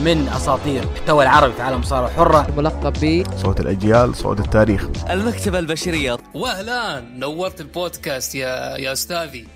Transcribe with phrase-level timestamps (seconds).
[0.00, 5.10] من أساطير المحتوى العربي في عالم المصارعة الحرة ملقب ب صوت الأجيال صوت التاريخ.
[5.10, 6.16] المكتبة البشرية.
[6.34, 9.48] واهلا نورت البودكاست يا يا أستاذي.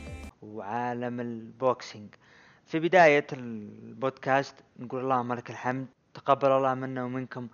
[0.42, 2.14] وعالم ال boxing.
[2.66, 7.48] في بداية البودكاست نقول اللهم لك الحمد تقبل الله منا ومنكم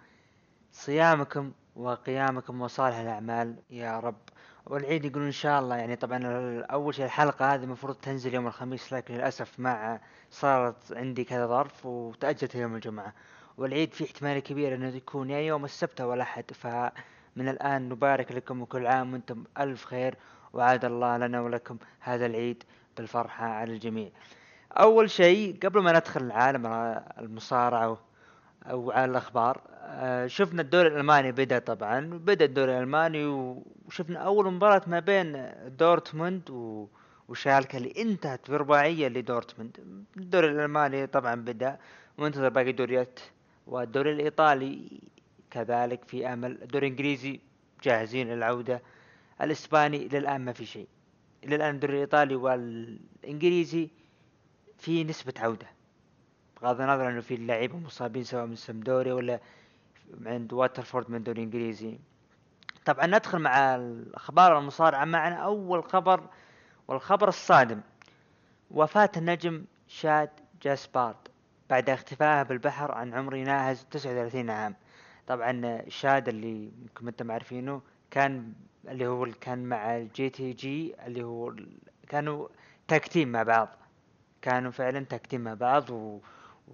[0.72, 3.56] صيامكم وقيامكم وصالح الأعمال.
[3.70, 4.25] يا رب
[4.66, 6.20] والعيد يقولون إن شاء الله يعني طبعا
[6.60, 11.86] أول شيء الحلقة هذه المفروض تنزل يوم الخميس لكن للأسف مع صارت عندي كذا ظرف
[11.86, 13.12] وتأجلت يوم الجمعة.
[13.58, 18.62] والعيد في احتمال كبير إنه يكون يا يوم السبت أو الأحد فمن الآن نبارك لكم
[18.62, 20.14] وكل عام وأنتم ألف خير
[20.52, 22.62] وعاد الله لنا ولكم هذا العيد
[22.96, 24.10] بالفرحة على الجميع.
[24.72, 26.66] أول شيء قبل ما ندخل عالم
[27.18, 27.98] المصارعة
[28.70, 29.60] أو على الأخبار
[30.26, 33.24] شفنا الدوري الألماني بدأ طبعا بدأ الدوري الألماني
[33.86, 36.86] وشفنا أول مباراة ما بين دورتموند و
[37.28, 40.04] وشالكة اللي انتهت برباعية لدورتموند.
[40.16, 41.78] الدوري الألماني طبعا بدأ
[42.18, 43.20] وانتظر باقي الدوريات.
[43.66, 45.00] والدوري الإيطالي
[45.50, 46.62] كذلك في أمل.
[46.62, 47.40] الدوري الإنجليزي
[47.82, 48.82] جاهزين للعودة.
[49.42, 50.88] الإسباني للآن ما في شيء.
[51.44, 53.88] الان الدوري الإيطالي والإنجليزي
[54.78, 55.66] في نسبة عودة.
[56.62, 59.40] بغض النظر إنه في اللعيبة مصابين سواء من سمدوري ولا
[60.26, 61.98] عند واتفورد من الدوري الانجليزي
[62.84, 65.36] طبعا ندخل مع الأخبار المصارعة معنا.
[65.36, 66.20] أول خبر
[66.88, 67.80] والخبر الصادم.
[68.70, 70.30] وفاة النجم شاد
[70.62, 71.16] جاسبارد
[71.70, 74.74] بعد اختفائه بالبحر عن عمر يناهز 39 عام.
[75.26, 78.52] طبعا شاد اللي ممكن أنتم عارفينه كان
[78.88, 81.54] اللي هو كان مع ال JTG اللي هو
[82.08, 82.48] كانوا
[82.88, 83.68] tag team مع بعض.
[84.42, 86.20] كانوا فعلا tag team مع بعض و...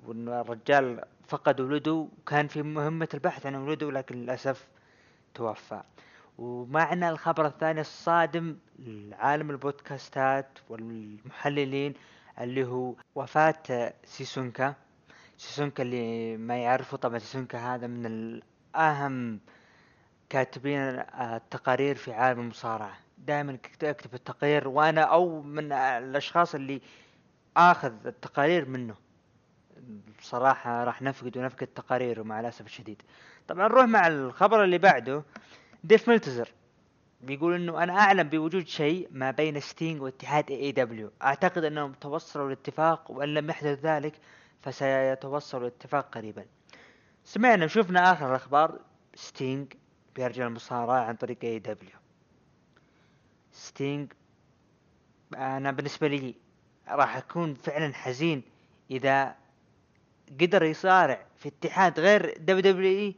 [0.07, 4.69] والرجال فقد ولده وكان في مهمة البحث عن ولده لكن للأسف
[5.35, 5.83] توفى.
[6.39, 11.95] ومعنا الخبر الثاني الصادم لعالم البودكاستات والمحللين
[12.41, 14.75] اللي هو وفاة سيسونكا.
[15.37, 19.41] سيسونكا اللي ما يعرفه طبعا سيسونكا هذا من الأهم
[20.29, 20.81] كاتبين
[21.21, 22.97] التقارير في عالم المصارعة.
[23.19, 26.81] دائما أكتب التقرير وأنا أو من الأشخاص اللي
[27.57, 29.02] آخذ التقارير منه.
[30.19, 33.03] بصراحة راح نفقد ونفقد تقاريره مع الأسف الشديد.
[33.48, 35.23] طبعا نروح مع الخبر اللي بعده.
[35.85, 36.48] ديف ميلتزر
[37.20, 43.11] بيقول إنه أنا أعلم بوجود شيء ما بين ستينج واتحاد AEW أعتقد أنهم توصلوا لاتفاق
[43.11, 44.15] وإن لم يحدث ذلك
[44.61, 46.45] فسيتوصلوا لاتفاق قريبا.
[47.25, 48.81] سمعنا وشفنا آخر الأخبار.
[49.15, 49.73] ستينج
[50.17, 51.97] بيرجع المصارعة عن طريق AEW
[53.53, 54.13] ستينج
[55.37, 56.35] أنا بالنسبة لي
[56.89, 58.42] راح أكون فعلا حزين
[58.91, 59.35] إذا
[60.41, 63.14] قدر يصارع في اتحاد غير WWE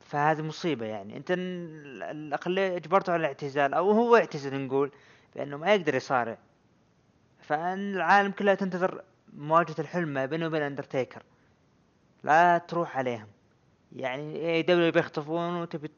[0.00, 1.16] فهذه مصيبة يعني.
[1.16, 4.92] أنت الاقلية اجبرته على الاعتزال أو هو اعتزل نقول
[5.36, 6.38] بأنه ما يقدر يصارع.
[7.40, 9.02] فأن العالم كلها تنتظر
[9.36, 11.22] مواجهة الحلم ما بينه وبين أندرتيكر.
[12.24, 13.28] لا تروح عليهم.
[13.96, 15.90] يعني AEW بيخطفون وتبي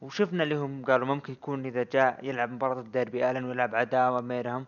[0.00, 4.66] وشفنا اللي هم قالوا ممكن يكون إذا جاء يلعب مباراة الديربي آلن ويلعب عداوة ميرهم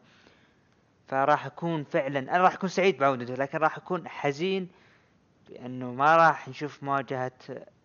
[1.09, 4.69] فراح أكون فعلا أنا راح أكون سعيد بعودته لكن راح أكون حزين
[5.49, 7.33] لأنه ما راح نشوف مواجهة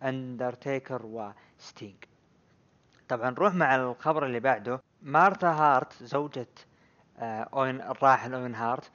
[0.02, 2.04] أندرتيكر وستينج
[3.10, 4.80] طبعا نروح مع الخبر اللي بعده.
[5.02, 6.48] مارتا هارت زوجة
[7.18, 8.90] آه، أوين الراحل أوين هارت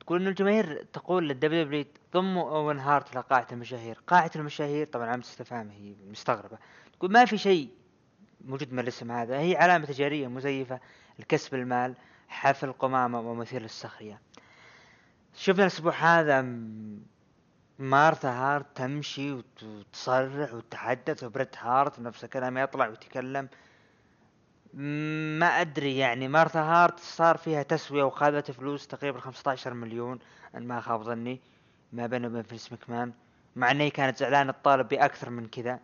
[0.00, 4.00] تقول انه الجماهير تقول للدبليو دبليو ضموا أوين هارت لقاعة المشاهير.
[4.06, 6.58] قاعة المشاهير طبعا علامة استفهام هي مستغربة.
[6.98, 7.68] تقول ما في شيء
[8.44, 10.80] موجود من الاسم هذا هي علامة تجارية مزيفة
[11.18, 11.94] لكسب المال.
[12.34, 14.20] حفل قمامة ومثير للسخرية
[15.34, 16.42] شفنا الأسبوع هذا
[17.78, 23.48] مارثا هارت تمشي وتصرح وتتحدث وبريت هارت نفس الكلام يطلع ويتكلم.
[25.38, 30.18] ما أدري يعني مارثا هارت صار فيها تسوية وخذت فلوس تقريبا 15 مليون
[30.56, 31.40] ان ما خاب ظني
[31.92, 33.12] ما بينه وبين فينس مكمان
[33.56, 35.80] مع انه كانت زعلانة الطالب بأكثر من كذا.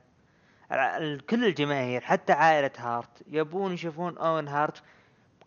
[1.31, 4.83] كل الجماهير حتى عائلة هارت يبون يشوفون أوين هارت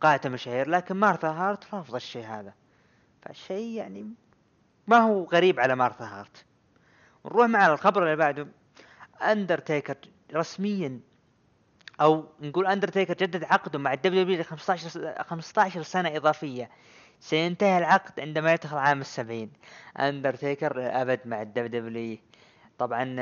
[0.03, 2.53] بقاعة المشاهير لكن مارثا هارت رافضة الشيء هذا.
[3.21, 4.09] فالشيء يعني
[4.87, 6.45] ما هو غريب على مارثا هارت.
[7.25, 8.47] نروح مع الخبر اللي بعده.
[9.21, 9.97] اندرتيكر
[10.33, 10.99] رسميا
[12.01, 16.69] أو نقول اندرتيكر جدد عقده مع ال WW 15 15 سنة إضافية.
[17.19, 19.51] سينتهي العقد عندما يدخل عام السبعين.
[19.99, 22.17] اندرتيكر أبد مع ال WW
[22.77, 23.15] طبعا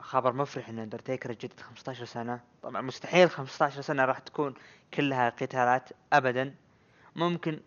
[0.00, 2.40] خبر مفرح إن اندرتيكر يجدد 15 سنة.
[2.62, 4.54] طبعا مستحيل 15 سنة راح تكون
[4.94, 6.54] كلها قتالات ابدا.
[7.16, 7.60] ممكن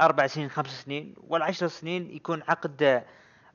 [0.00, 3.04] أربع سنين خمس سنين والعشر سنين يكون عقد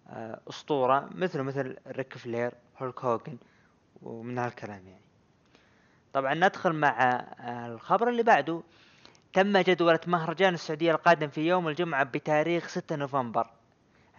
[0.10, 3.38] آه، أسطورة مثل مثل ريك فلير هولك هوجن
[4.02, 5.06] ومن هالكلام يعني.
[6.14, 8.64] طبعا ندخل مع آه، الخبر اللي بعده.
[9.34, 13.48] تم جدولة مهرجان السعودية القادم في يوم الجمعة بتاريخ 6 نوفمبر.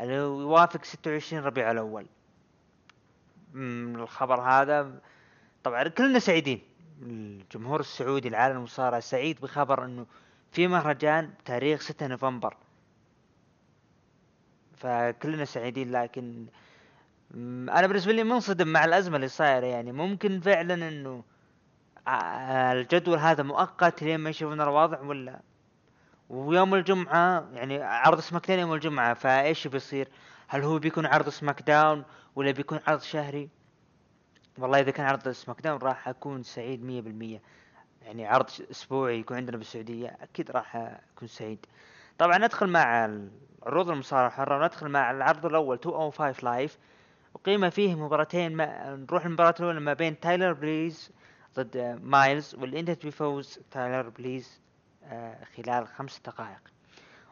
[0.01, 2.07] اللي يوافق 26 ربيع الأول.
[3.57, 5.01] من الخبر هذا.
[5.65, 6.61] طبعا كلنا سعيدين.
[7.03, 10.07] الجمهور السعودي العالم المصارعة سعيد بخبر إنه
[10.53, 12.57] في مهرجان تاريخ 6 نوفمبر.
[14.77, 16.47] فكلنا سعيدين لكن
[17.35, 19.67] أنا بالنسبة لي منصدم مع الأزمة اللي صايرة.
[19.67, 21.25] يعني ممكن فعلا إنه
[22.73, 25.41] الجدول هذا مؤقت لين ما يشوفون الوضع ولا؟
[26.29, 30.09] ويوم الجمعة يعني عرض SmackDown يوم الجمعة فإيش بيصير؟
[30.49, 32.05] هل هو بيكون عرض SmackDown؟
[32.37, 33.49] ولا بيكون عرض شهري؟
[34.59, 37.43] والله إذا كان عرض SmackDown راح أكون سعيد مية بالمية.
[38.03, 41.67] يعني عرض أسبوعي يكون عندنا بالسعودية أكيد راح أكون سعيد.
[42.19, 43.11] طبعا ندخل مع
[43.63, 46.79] عروض المصارعة الحرة وندخل مع العرض الأول 205 Live
[47.35, 51.11] وقيمة فيه مباراتين ما نروح المباراة الأولى ما بين تايلر بريز
[51.57, 54.61] ضد مايلز واللي انتهت بفوز تايلر بريز
[55.05, 56.61] آه، خلال خمس دقائق.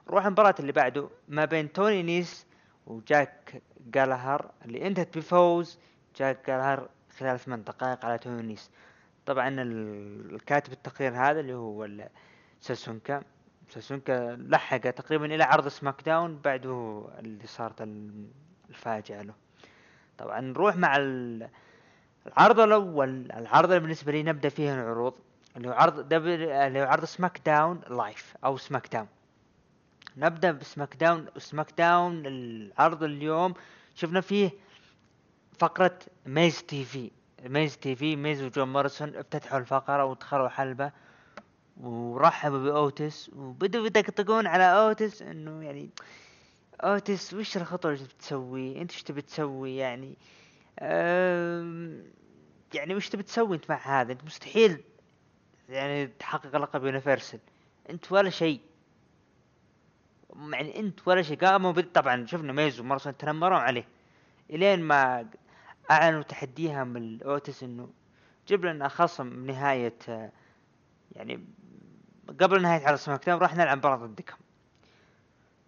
[0.08, 2.46] نروح المباراة اللي بعده ما بين توني نيس
[2.86, 5.78] وجاك جالهر اللي انتهت بفوز
[6.16, 6.88] جاك جالهر
[7.18, 8.70] خلال ثمان دقائق على توني نيس
[9.26, 11.88] طبعا ال- الكاتب التقرير هذا اللي هو
[12.60, 13.22] ساسونكا.
[13.70, 18.28] ساسونكا لحق تقريبا إلى عرض SmackDown بعده اللي صارت ال-
[18.70, 19.34] الفاجعة له.
[20.18, 21.48] طبعا نروح مع ال-
[22.26, 23.32] العرض الأول.
[23.32, 25.14] العرض اللي بالنسبة لي نبدأ فيه العروض
[25.56, 29.08] اللي هو عرض دبل اللي هو عرض SmackDown Live أو SmackDown.
[30.16, 31.26] نبدأ ب SmackDown.
[31.38, 33.54] SmackDown العرض اليوم
[33.94, 34.50] شفنا فيه
[35.58, 37.10] فقرة Miz TV.
[37.44, 40.92] Miz TV ميز وجون موريسون افتتحوا الفقرة ودخلوا حلبة
[41.80, 45.90] ورحبوا بأوتس وبدوا يطقطقون على أوتس إنه يعني
[46.80, 50.16] اوتس وش الخطوة اللي بتسوي أنت وش تبي تسوي يعني؟
[52.74, 54.80] يعني وش تبي تسوي أنت مع هذا؟ أنت مستحيل
[55.68, 57.40] يعني تحقق لقب Universal.
[57.90, 58.60] أنت ولا شيء.
[60.52, 61.38] يعني انت ولا شيء.
[61.38, 63.88] قاموا طبعا شفنا ميز وموريسون تنمرون عليه.
[64.50, 65.26] إلين ما
[65.90, 67.90] أعلنوا تحديها من اوتس إنه
[68.48, 70.32] جيب لنا خصم نهاية آه،
[71.12, 71.44] يعني
[72.40, 74.36] قبل نهاية عرض سماك راح نلعب مباراة ضدكم.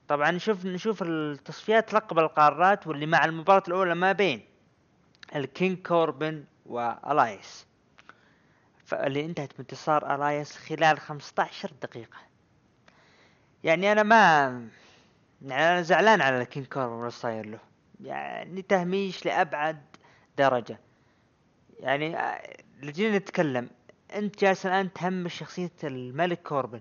[0.08, 4.43] طبعا نشوف نشوف التصفيات لقب القارات واللي مع المباراة الأولى ما بين
[5.37, 7.67] ال King كوربن وإلياس.
[8.85, 12.19] فاللي انتهت بانتصار إلياس خلال 15 دقيقة.
[13.67, 14.17] يعني أنا ما
[15.43, 17.59] يعني أنا زعلان على ال King كوربن صاير له
[18.01, 19.83] يعني تهميش لأبعد
[20.39, 20.79] درجة.
[21.81, 23.71] يعني آه، اللي جينا نتكلم.
[24.15, 26.81] أنت جالس الآن تهمش شخصية الملك كوربن.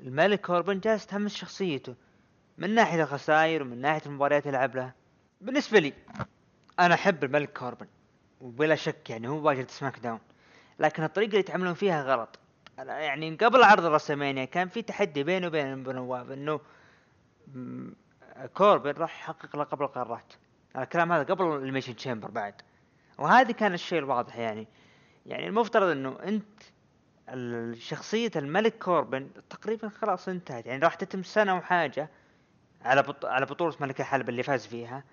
[0.00, 1.94] الملك كوربن جالس تهمش شخصيته.
[2.58, 4.94] من ناحية الخسائر ومن ناحية المباريات اللي لها.
[5.40, 5.92] بالنسبة لي
[6.78, 7.86] أنا أحب الملك كوربن.
[8.40, 10.20] وبلا شك يعني هو واجد سماك داون.
[10.78, 12.38] لكن الطريقة اللي يتعاملون فيها غلط.
[12.78, 16.60] يعني قبل عرض WrestleMania كان في تحدي بينه وبين بنواف إنه
[18.54, 20.32] كوربن راح يحقق لقب القارات
[20.76, 22.54] الكلام هذا قبل Elimination Chamber بعد.
[23.18, 24.68] وهذا كان الشيء الواضح يعني.
[25.26, 26.62] يعني المفترض إنه أنت
[27.78, 30.66] شخصية الملك كوربن تقريبا خلاص انتهت.
[30.66, 32.10] يعني راح تتم سنة وحاجة
[32.82, 33.24] على بط...
[33.24, 35.04] على بطولة ملك الحلبة اللي فاز فيها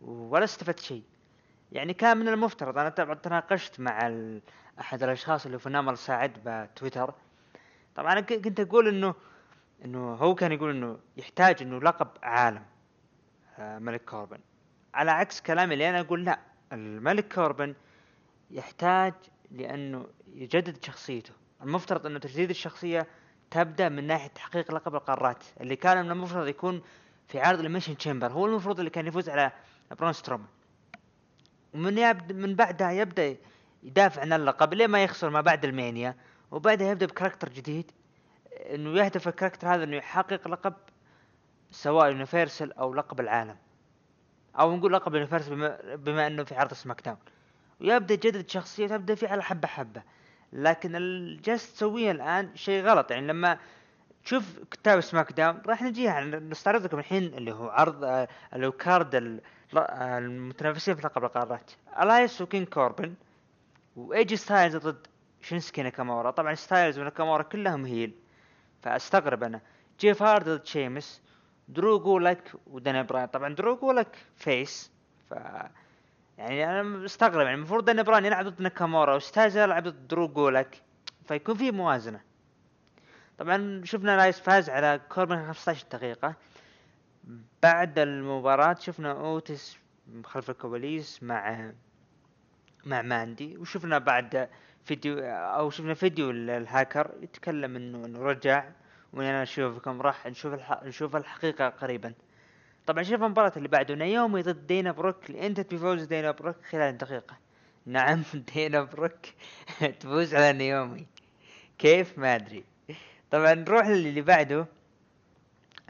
[0.00, 1.02] ولا استفدت شيء.
[1.72, 2.78] يعني كان من المفترض.
[2.78, 4.12] أنا تناقشت مع.
[4.80, 7.14] أحد الأشخاص اللي في نمر ساعد بتويتر.
[7.94, 9.14] طبعا أنا كنت أقول انه
[9.84, 12.62] إنه هو كان يقول إنه يحتاج إنه لقب عالم
[13.58, 14.38] آه، ملك كوربن.
[14.94, 16.38] على عكس كلامي اللي أنا أقول لا
[16.72, 17.74] الملك كوربن
[18.50, 19.14] يحتاج
[19.50, 21.32] لأنه يجدد شخصيته.
[21.62, 23.06] المفترض إنه تجديد الشخصية
[23.50, 26.82] تبدأ من ناحية تحقيق لقب القارات اللي كان من المفترض يكون
[27.28, 29.52] في عرض Elimination Chamber هو المفروض اللي كان يفوز على
[30.00, 30.48] برون سترومان
[31.74, 33.36] ومن يبدأ من بعدها يبدأ
[33.82, 36.16] يدافع عن اللقب لين ما يخسر ما بعد ال Mania
[36.50, 37.92] وبعدها يبدأ ب character جديد
[38.74, 40.74] إنه يهدف ال character هذا إنه يحقق لقب
[41.70, 43.56] سواء يونيفرسال أو لقب العالم.
[44.58, 47.18] أو نقول لقب Universal بما, بما إنه في عرض SmackDown.
[47.80, 50.02] ويبدأ يجدد شخصيته تبدا فيه على حبة حبة.
[50.52, 53.10] لكن اللي جالس تسويه الآن شيء غلط.
[53.10, 53.58] يعني لما
[54.24, 56.20] تشوف كتاب SmackDown راح نجيها.
[56.20, 59.40] نستعرض لكم الحين اللي هو عرض آه، اللي هو card
[59.76, 61.70] المتنافسين في لقب القارات
[62.02, 63.14] إلايس و King كوربن
[63.96, 65.06] وايجي ستايلز ضد
[65.42, 68.14] شينسكي ناكامورا؟ طبعا ستايلز وناكامورا كلهم heel
[68.82, 69.60] فأستغرب أنا.
[70.00, 71.22] جيف هارد ضد شيمس
[71.68, 73.26] درو جولك وداني براين.
[73.26, 74.90] طبعا درو جولك face
[75.30, 75.34] ف
[76.38, 77.40] يعني أنا مستغرب.
[77.40, 80.82] يعني المفروض داني براين يلعب ضد ناكامورا وستايلز يلعب ضد درو جولك
[81.28, 82.20] فيكون في موازنة.
[83.38, 86.34] طبعا شفنا إلايس فاز على كوربن 15 دقيقة.
[87.62, 89.76] بعد المباراة شفنا اوتس
[90.24, 91.72] خلف الكواليس مع
[92.86, 94.48] مع ماندي وشفنا بعد
[94.84, 98.64] فيديو أو شفنا فيديو ال- الهاكر يتكلم انه إنه رجع
[99.12, 100.54] وأنا أشوفكم راح نشوف.
[100.84, 102.12] نشوف الحقيقة قريبا.
[102.86, 106.98] طبعا شوف المباراة اللي بعده نايومي ضد دينا بروك اللي انت بفوز دينا بروك خلال
[106.98, 107.36] دقيقة.
[107.86, 108.22] نعم
[108.54, 109.16] دينا بروك
[110.00, 111.06] تفوز على نايومي
[111.78, 112.64] كيف؟ ما أدري.
[113.30, 114.66] طبعا نروح للي بعده.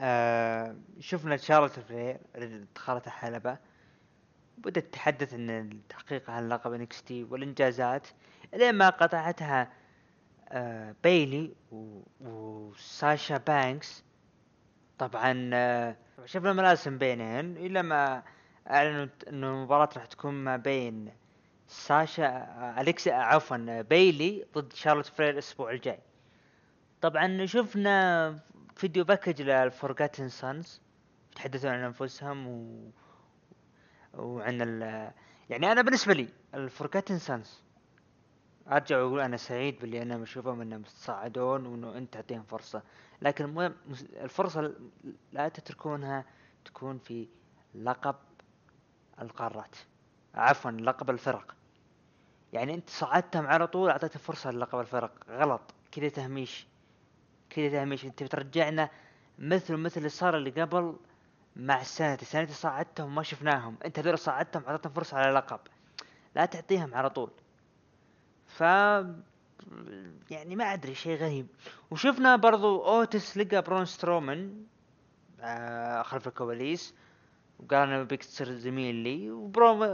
[0.01, 2.19] آه شفنا شارلوت فلير
[2.75, 3.59] دخلت الحلبة
[4.59, 8.07] بدأت تتحدث إن التحقيق عن لقب NXT والإنجازات.
[8.55, 9.73] لين ما قطعتها
[10.49, 11.55] آه بيلي
[12.21, 14.05] وساشا بانكس.
[14.99, 17.57] طبعا آه شفنا ملاسم بينهن.
[17.57, 18.23] إلى ما
[18.71, 21.13] أعلنوا إنه المباراة راح تكون ما بين
[21.67, 25.99] ساشا اليكس عفوا بيلي ضد شارلوت فلير الأسبوع الجاي.
[27.01, 28.39] طبعا شفنا
[28.79, 30.81] video package لل Forgotten Sons
[31.33, 32.91] يتحدثون عن أنفسهم و...
[34.15, 34.83] وعن ال
[35.51, 37.63] يعني أنا بالنسبة لي ال Forgotten Sons
[38.69, 42.83] أرجع وأقول أنا سعيد باللي أنا بشوفهم إنهم تصاعدون وإنه أنت تعطيهم فرصة.
[43.23, 43.75] لكن المهم
[44.23, 44.75] الفرصة
[45.33, 46.25] لا تتركونها
[46.65, 47.29] تكون في
[47.75, 48.17] لقب
[49.21, 49.77] القارات.
[50.35, 51.57] عفوا لقب الفرق.
[52.53, 55.13] يعني أنت صعدتهم على طول أعطيتهم فرصة للقب الفرق.
[55.31, 55.75] غلط.
[55.93, 56.67] كذا تهميش.
[57.51, 58.91] كذا تهميش أنت بترجعنا
[59.39, 60.97] مثل مثل اللي صار اللي قبل
[61.57, 62.15] مع السنة.
[62.15, 63.77] السنة صعدتهم ما شفناهم.
[63.85, 65.61] أنت هذول صعدتهم اعطيتهم فرصة على لقب.
[66.37, 67.31] لا تعطيهم على طول.
[68.47, 68.61] ف
[70.31, 71.47] يعني ما أدري شيء غريب.
[71.91, 74.65] وشفنا برضو أوتس لقى برون سترومان
[75.41, 76.95] آه خلف الكواليس.
[77.59, 79.31] وقال أنا أبيك تصير زميل لي.
[79.31, 79.85] وبرون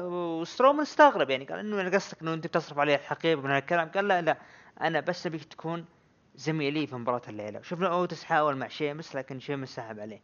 [0.41, 1.45] سترومان استغرب يعني.
[1.45, 4.39] قال إنه أنا قصدك إنه أنت بتصرف علي الحقيبة من هالكلام قال لا لا
[4.81, 5.85] أنا بس أبيك تكون
[6.37, 7.63] زميلي في مباراة الليلة.
[7.63, 10.21] شفنا أوتس حاول مع شيمس لكن شيمس سحب عليه.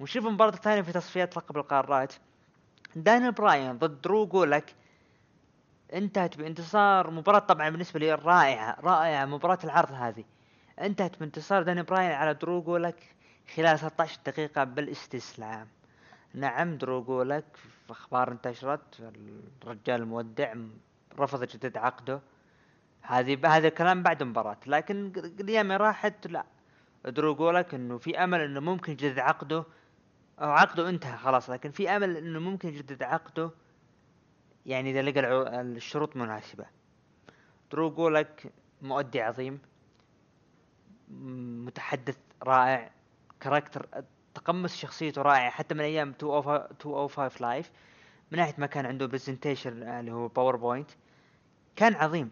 [0.00, 2.12] ونشوف المباراة الثانية في تصفيات لقب القارات.
[2.96, 4.74] داني براين ضد درو جولك
[5.94, 7.10] انتهت بانتصار.
[7.10, 10.24] مباراة طبعا بالنسبة لي رائعة رائعة مباراة العرض هذه.
[10.80, 13.14] انتهت بانتصار داني براين على درو جولك
[13.56, 15.68] خلال 16 دقيقة بالاستسلام.
[16.34, 17.42] نعم درو في
[17.90, 19.12] أخبار انتشرت
[19.62, 20.54] الرجال المودع
[21.18, 22.20] رفض يجدد عقده.
[23.02, 26.44] هذه هذا الكلام بعد المباراة لكن الأيام راحت لا.
[27.04, 29.64] درو جولك إنه في أمل إنه ممكن يجدد عقده
[30.40, 33.50] أو عقده انتهى خلاص لكن في أمل إنه ممكن يجدد عقده
[34.66, 35.20] يعني إذا لقى
[35.60, 36.66] الشروط مناسبة.
[37.72, 38.52] درو جولك
[38.82, 39.60] مؤدي عظيم
[41.66, 42.90] متحدث رائع
[43.40, 43.86] character
[44.34, 47.70] تقمص شخصيته رائع حتى من أيام 205 Live
[48.30, 50.90] من ناحية ما كان عنده presentation اللي هو PowerPoint
[51.76, 52.30] كان عظيم.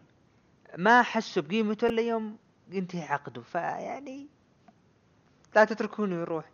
[0.76, 2.36] ما حسوا بقيمته إلا يوم
[2.70, 3.42] ينتهي عقده.
[3.42, 4.26] فيعني
[5.56, 6.50] لا تتركونه يروح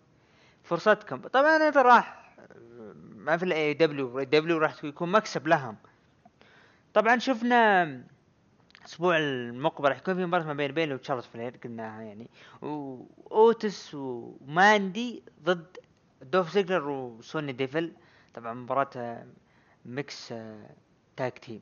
[0.62, 1.20] فرصتكم.
[1.20, 2.34] طبعا إذا راح
[3.16, 5.76] ما في ال AEW راح يكون مكسب لهم.
[6.94, 7.82] طبعا شفنا
[8.80, 12.30] الأسبوع المقبل راح يكون في مباراة ما بين بيلي وشارلوت فلير قلناها يعني.
[12.62, 15.76] واوتس وماندي ضد
[16.22, 17.92] دولف زيجلر وسوني ديفل.
[18.34, 19.26] طبعا مباراة آه،
[19.84, 20.34] mix
[21.16, 21.60] tag team.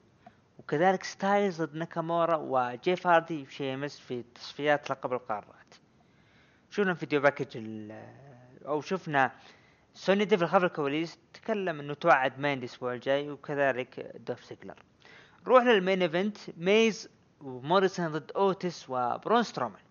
[0.58, 5.74] وكذلك ستايلز ضد ناكامورا وجيف هاردي وشيمس في تصفيات لقب القارات.
[6.70, 7.56] شفنا video package
[8.66, 9.32] أو شفنا
[9.94, 14.82] سوني ديفل خلف الكواليس تكلم إنه توعد ماندي الأسبوع الجاي وكذلك دولف زيجلر.
[15.46, 17.08] نروح لل main event ميز
[17.40, 19.82] وموريسون ضد اوتس وبرون سترومان.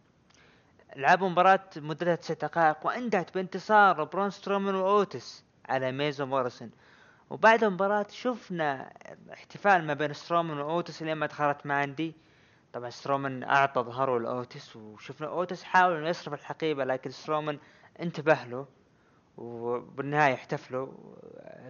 [0.96, 6.72] لعبوا مباراة مدتها تسع دقائق وانتهت بانتصار برون سترومان واوتس على ميز وموريسون.
[7.31, 8.93] وبعد المباراة شفنا
[9.33, 12.15] احتفال ما بين سترومان وأوتس لين ما دخلت ماندي
[12.73, 17.59] طبعا سترومان أعطى ظهره لأوتس وشفنا أوتس حاول إنه يصرف الحقيبة لكن سترومان
[18.01, 18.67] انتبه له
[19.38, 20.88] وبالنهاية احتفلوا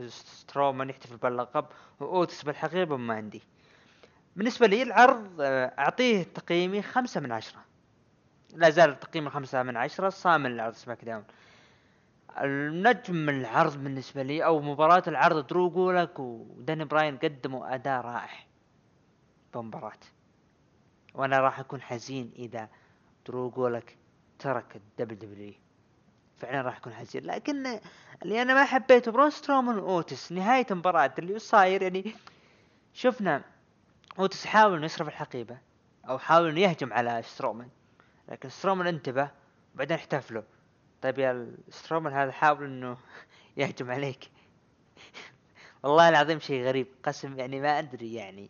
[0.07, 1.65] سترومان يحتفل باللقب
[1.99, 3.41] وأوتس بالحقيبة وماندي
[4.35, 5.35] بالنسبة لي العرض
[5.79, 7.59] أعطيه تقييمي خمسة من عشرة.
[8.53, 11.23] لا زال تقييمي خمسة من عشرة صامل العرض SmackDown.
[12.37, 15.47] النجم العرض بالنسبة لي أو مباراة العرض.
[15.47, 18.29] درو جولك وداني براين قدموا أداء رائع
[19.53, 19.99] بمباراة
[21.13, 22.69] وأنا راح أكون حزين إذا
[23.27, 23.97] درو جولك
[24.39, 25.53] ترك ال WWE
[26.37, 27.25] فعلا راح أكون حزين.
[27.25, 27.79] لكن
[28.23, 30.31] اللي أنا ما حبيته برون سترومان وأوتس.
[30.31, 32.15] نهاية المباراة اللي صاير يعني
[32.93, 33.43] شفنا
[34.19, 35.57] أوتس حاول إنه يصرف الحقيبة
[36.09, 37.69] أو حاول إنه يهجم على سترومان.
[38.29, 39.29] لكن سترومان انتبه
[39.75, 40.43] وبعدين احتفلوا.
[41.01, 42.97] طيب يا سترومان هذا حاول إنه
[43.57, 44.29] يهجم عليك.
[45.83, 46.87] والله العظيم شيء غريب.
[47.03, 48.49] قسم يعني ما أدري يعني.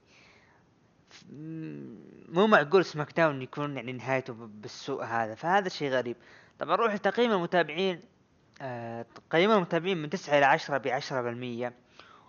[2.29, 5.36] مو معقول SmackDown يكون يعني نهايته بالسوء هذا.
[5.36, 6.15] فهذا شيء غريب.
[6.60, 8.00] طبعا نروح لتقييم المتابعين
[8.62, 11.74] آه تقييم المتابعين من تسعة إلى عشرة بعشرة بالمية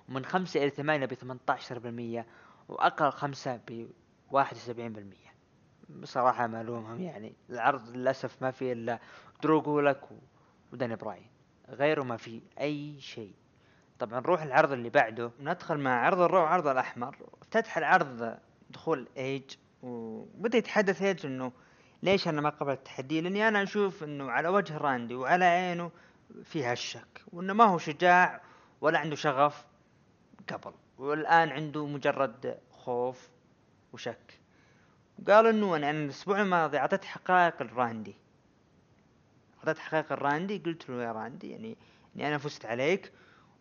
[0.08, 2.26] ومن خمسة إلى ثمانية بثمنتاشر بالمية
[2.68, 5.21] وأقل خمسة بواحد وسبعين بالمية.
[6.00, 7.32] بصراحة ما ألومهم يعني.
[7.50, 8.98] العرض للأسف ما فيه إلا
[9.42, 10.14] درو جولك و-
[10.72, 11.26] وداني براين.
[11.68, 13.34] غيره ما في أي شيء.
[13.98, 15.30] طبعا نروح العرض اللي بعده.
[15.40, 17.16] ندخل مع عرض ال Raw وعرض الأحمر.
[17.42, 18.38] افتتح العرض
[18.70, 21.52] دخول ايج وبدا يتحدث ايج إنه
[22.02, 25.90] ليش أنا ما قبلت التحدي لأني أنا أشوف إنه على وجه راندي وعلى عينه
[26.44, 27.22] فيها الشك.
[27.32, 28.40] وإنه ما هو شجاع
[28.80, 29.64] ولا عنده شغف
[30.52, 30.72] قبل.
[30.98, 33.28] والآن عنده مجرد خوف
[33.92, 34.40] وشك.
[35.28, 38.14] قال إنه أنا الأسبوع الماضي أعطيت حقائق لراندي
[39.58, 41.76] أعطيت حقائق لراندي قلت له يا راندي يعني
[42.16, 43.12] إني أنا فزت عليك.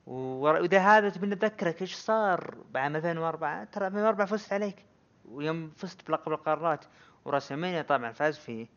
[0.06, 4.86] وإذا هذا تبي نذكرك إيش صار بعام 2004 ترى 2004 فزت عليك.
[5.26, 6.86] ويوم فزت بلقب القارات.
[7.26, 8.68] وراسلمانيا طبعا فاز فيه.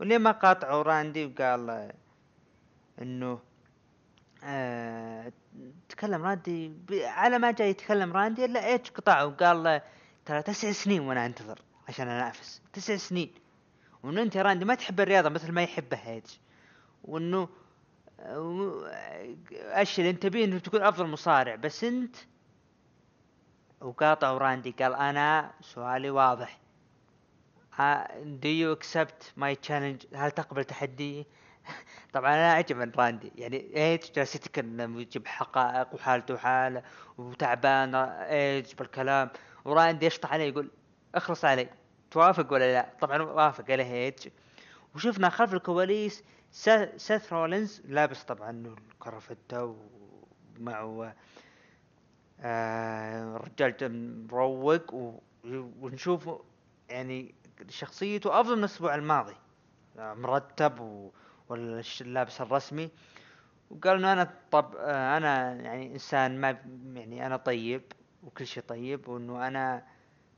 [0.00, 1.92] واللي ما قاطعوا راندي وقال
[3.02, 3.38] إنه
[4.44, 5.32] آه
[5.88, 6.72] تكلم راندي
[7.04, 9.82] على ما جاي يتكلم راندي إلا إيش قطعه؟ وقال له
[10.26, 11.58] ترى تسع سنين وأنا أنتظر.
[11.88, 12.62] عشان انافس.
[12.72, 13.34] تسع سنين.
[14.02, 16.24] وانه انت يا راندي ما تحب الرياضة مثل ما يحبها هيج
[17.04, 17.48] وانه
[19.50, 21.54] إيش اللي انت بيه انه تكون افضل مصارع.
[21.54, 22.16] بس انت
[23.80, 26.60] وقاطع راندي قال أنا سؤالي واضح.
[28.22, 31.26] do you accept my challenge هل تقبل تحدي؟
[32.14, 33.32] طبعا أنا اعجب من راندي.
[33.36, 36.82] يعني ايج جالس يتكلم ويجيب حقائق وحالته حاله
[37.18, 39.30] وتعبان ايج بالكلام.
[39.64, 40.70] وراندي يشطح عليه يقول
[41.16, 41.68] أخلص علي.
[42.10, 44.28] توافق ولا لا؟ طبعا وافق عليه ايج
[44.94, 46.24] وشفنا خلف الكواليس
[46.96, 48.50] سيث رولينز لابس طبعا
[48.92, 49.76] الكرافته
[50.60, 51.14] ومعه
[52.40, 54.94] آه رجال مروق
[55.80, 56.30] ونشوف
[56.88, 57.34] يعني
[57.68, 59.36] شخصيته أفضل من الأسبوع الماضي.
[59.98, 61.10] مرتب.
[61.48, 62.90] واللابس الرسمي.
[63.70, 66.50] وقال إنه أنا طب آه أنا يعني إنسان ما
[66.94, 67.82] يعني أنا طيب
[68.22, 69.86] وكل شيء طيب وإنه أنا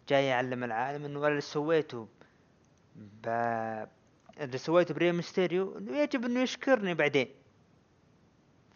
[0.09, 2.09] جاي اعلم العالم إنه اللي سويته
[2.97, 3.29] ب
[4.41, 7.29] اللي سويته بري ميستيريو إنه يجب إنه يشكرني بعدين.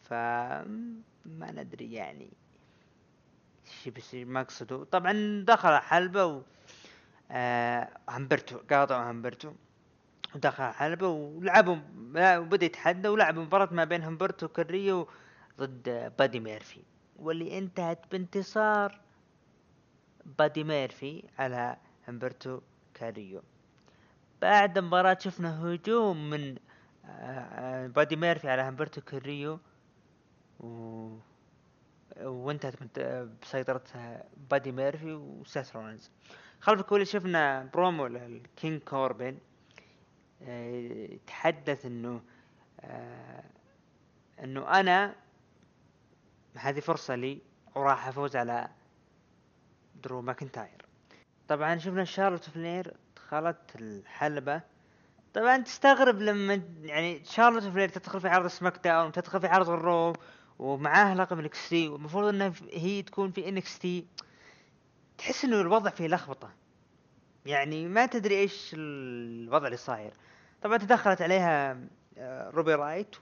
[0.02, 0.12] ف
[1.24, 2.30] ما ندري يعني
[3.66, 6.42] إيش بيصير مقصده طبعا دخل حلبة و
[7.30, 9.52] آه همبرتو قاطعوا همبرتو.
[10.34, 11.76] ودخل حلبة ولعبوا
[12.16, 15.08] وبدأ يتحدى ولعبوا مباراة ما بين همبرتو كاريو
[15.58, 16.82] ضد بادي ميرفي.
[17.16, 19.00] واللي انتهت بانتصار
[20.26, 21.76] بادي ميرفي على
[22.08, 22.60] همبرتو
[22.94, 23.42] كاريو
[24.42, 26.56] بعد المباراة شفنا هجوم من
[27.04, 29.58] آه، آه، بادي ميرفي على همبرتو كاريو.
[32.20, 32.98] وانتهت
[33.42, 33.82] بسيطرة
[34.50, 36.10] بادي ميرفي وسيث رولينز
[36.60, 39.38] خلف الكواليس شفنا برومو للكينج كوربين
[40.40, 42.22] يتحدث إنه
[42.80, 43.44] آه،
[44.44, 45.14] إنه أنا
[46.56, 47.38] هذه فرصة لي
[47.74, 48.68] وراح أفوز على
[50.04, 50.86] درو ماكنتاير.
[51.48, 54.62] طبعا شفنا شارلوت فلير دخلت الحلبة.
[55.34, 60.12] طبعا تستغرب لما يعني شارلوت فلير تدخل في عرض سماك داون تدخل في عرض الرو
[60.58, 64.06] ومعاه لقب NXT والمفروض انها هي تكون في NXT.
[65.18, 66.50] تحس إنه الوضع فيه لخبطة.
[67.46, 70.12] يعني ما تدري إيش الوضع اللي صاير.
[70.62, 71.78] طبعا تدخلت عليها
[72.18, 73.16] آه، روبي رايوت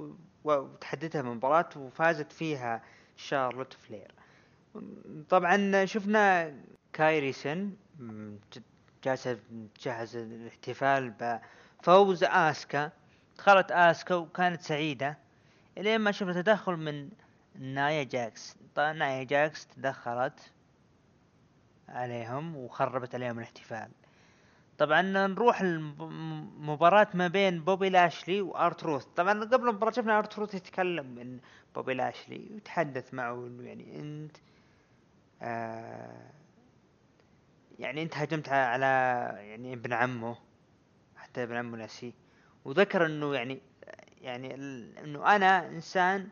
[0.45, 2.83] وتحدتها من مباراة وفازت فيها
[3.17, 4.20] شارلوت فلير.
[5.29, 6.55] طبعا شفنا
[6.93, 7.71] كايري سن
[9.05, 9.39] جالسة
[9.75, 11.15] تجهز الاحتفال
[11.83, 12.93] بفوز آسكا.
[13.39, 15.19] دخلت آسكا وكانت سعيدة.
[15.79, 17.09] إلين ما شفنا تدخل من
[17.59, 18.57] نايا جاكس.
[18.75, 20.53] طبعا نايا جاكس تدخلت
[21.89, 23.89] عليهم وخربت عليهم الاحتفال.
[24.79, 31.39] طبعا نروح المباراة ما بين بوبي لاشلي وارتروث طبعا قبل المباراة شفنا ارتروث يتكلم من
[31.75, 34.37] بوبي لاشلي ويتحدث معه إنه يعني أنت
[35.43, 36.31] آه
[37.79, 38.87] يعني انت هجمت على
[39.37, 40.37] يعني ابن عمه
[41.17, 42.15] حتى ابن عمه ناسي
[42.65, 43.61] وذكر انه يعني
[44.21, 44.55] يعني
[45.05, 46.29] انه أنا انسان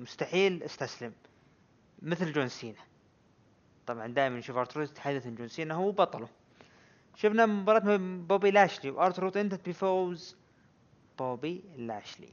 [0.00, 1.12] مستحيل استسلم
[2.02, 2.80] مثل جون سينا.
[3.86, 6.28] طبعا دائما نشوف ارتروث يتحدث عن جون سينا هو بطله.
[7.14, 10.36] شفنا مباراة بوبي لاشلي وارتروث انتهت بفوز
[11.18, 12.32] بوبي لاشلي.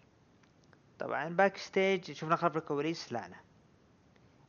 [0.99, 3.37] طبعا backstage شفنا خلف الكواليس لانا.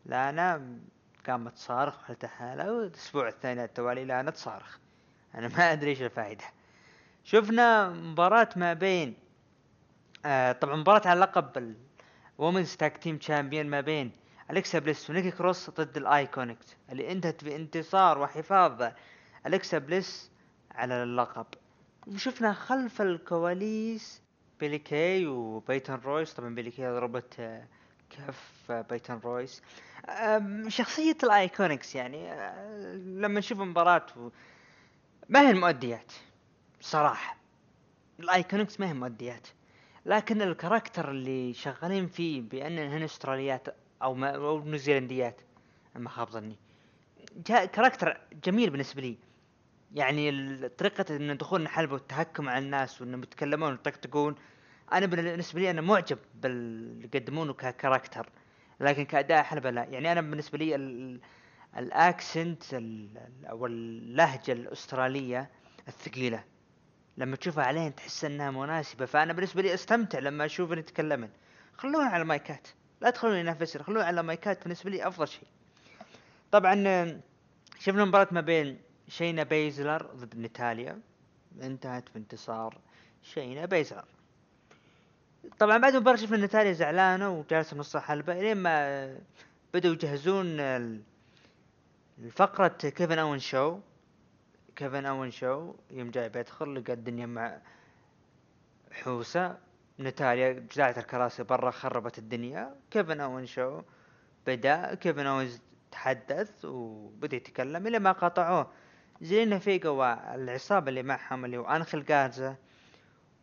[0.07, 0.79] لانا
[1.27, 4.79] قامت تصارخ وحالتها حالة والأسبوع الثاني على التوالي لانا تصارخ
[5.35, 6.45] أنا ما أدري إيش الفائدة.
[7.25, 9.15] شفنا مباراة ما بين
[10.27, 11.75] آه طبعا مباراة على لقب
[12.38, 14.13] ال women's tag team champion ما بين
[14.51, 18.91] أليكسا بليس ونيكي كروس ضد الايكونكس اللي انتهت بانتصار وحفاظ
[19.47, 20.31] أليكسا بليس
[20.71, 21.47] على اللقب.
[22.07, 24.23] وشفنا خلف الكواليس
[24.61, 27.67] بيلي كي وبيتن رويس طبعا بيلي كي ضربت آه،
[28.16, 29.62] كف بيتن رويس.
[30.68, 34.07] شخصية الايكونكس يعني آه، لما نشوف مباراة
[35.29, 36.12] ما هي المؤديات؟
[36.81, 37.37] صراحة
[38.20, 39.48] الايكونكس ما هي مؤديات.
[40.07, 43.68] لكن ال character اللي شغالين فيه بانهن أستراليات
[44.03, 45.40] أو أو نيوزيلنديات
[45.96, 46.57] ما خاب ظني.
[47.47, 49.16] character جميل بالنسبة لي.
[49.94, 54.35] يعني طريقة إن دخولهن حلبة والتهكم على الناس وإنهم يتكلمون ويطقطقون
[54.92, 58.29] أنا بالنسبة لي أنا معجب باللي يقدمونه ك character
[58.81, 61.20] لكن كأداء حلبة لا يعني أنا بالنسبة لي ال-
[61.77, 65.51] ال accent ال- ال- أو اللهجة الأسترالية
[65.88, 66.44] الثقيلة.
[67.18, 69.07] لما تشوفها عليهم تحس إنها مناسبة.
[69.07, 71.29] فأنا بالنسبة لي أستمتع لما اشوفهم يتكلمن
[71.77, 72.68] خلونا على مايكات.
[73.01, 75.49] لا تخلوني ينافسون خلونا على مايكات بالنسبة لي أفضل شيء.
[76.53, 76.75] طبعا
[77.79, 81.01] شفنا مباراة ما بين شينا بيزلر ضد نتاليا
[81.62, 82.79] انتهت بانتصار
[83.23, 84.05] شينا بيزلر.
[85.59, 89.19] طبعا بعد المباراة شفنا نتاليا زعلانة وجالسة نص الحلبة إلين ما
[89.75, 91.03] بدأوا يجهزون ال-
[92.19, 93.79] الفقرة كيفن اوينز show
[94.77, 97.59] كيفن اوينز show يوم جاي بيدخل لقى الدنيا مع
[98.93, 99.59] حوسة.
[100.01, 102.75] نتاليا جلعت الكراسي برا خربت الدنيا.
[102.91, 103.83] كيفن أوينز show
[104.47, 104.95] بدأ.
[104.95, 105.61] كيفن أوينز
[105.91, 108.71] تحدث وبدأ يتكلم إلى ما قاطعوه
[109.23, 112.57] زيلينا فيجا والعصابة اللي معهم اللي هو انخل جارزا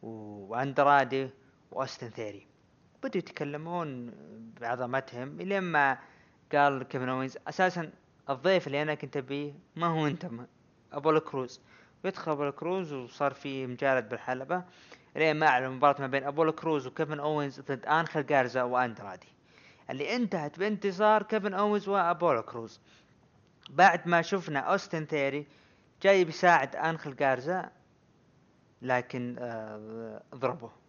[0.01, 1.29] واندرادي
[1.71, 2.47] وأستن ثيري.
[3.03, 4.11] بدأوا يتكلمون
[4.61, 5.97] بعظمتهم إلين ما
[6.51, 7.91] قال كيفن أوينز أساسا
[8.29, 10.29] الضيف اللي أنا كنت أبيه ما هو أنت
[10.93, 11.61] ابولو كروز.
[12.03, 14.63] ويدخل ابولو كروز وصار في مجالد بالحلبة
[15.17, 19.27] إلين ما أعلن مباراة ما بين ابولو كروز وكيفن أوينز ضد انخل جارزا وأندرادي.
[19.89, 22.81] اللي انتهت بانتصار كيفن أوينز وابولو كروز.
[23.69, 25.47] بعد ما شفنا اوستن ثيري
[26.01, 27.71] جاي بيساعد انخل جارزا
[28.81, 30.80] لكن آه ضربه.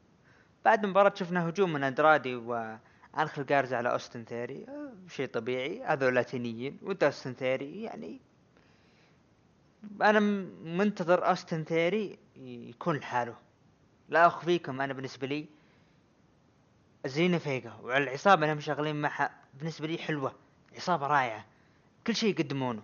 [0.64, 4.66] بعد المباراة شفنا هجوم من أندرادي وانخل جارزا على أوستن ثيري.
[4.68, 5.82] آه شيء طبيعي.
[5.84, 8.20] هذول لاتينيين وأنت أوستن ثيري يعني
[10.02, 10.20] أنا
[10.64, 13.34] منتظر أوستن ثيري يكون لحاله.
[14.08, 15.46] لا اخفيكم أنا بالنسبة لي
[17.06, 20.34] زيلينا فيجا وعلى العصابة اللي هم شغالين معها بالنسبة لي حلوة.
[20.76, 21.44] عصابة رائعة.
[22.06, 22.82] كل شيء يقدمونه.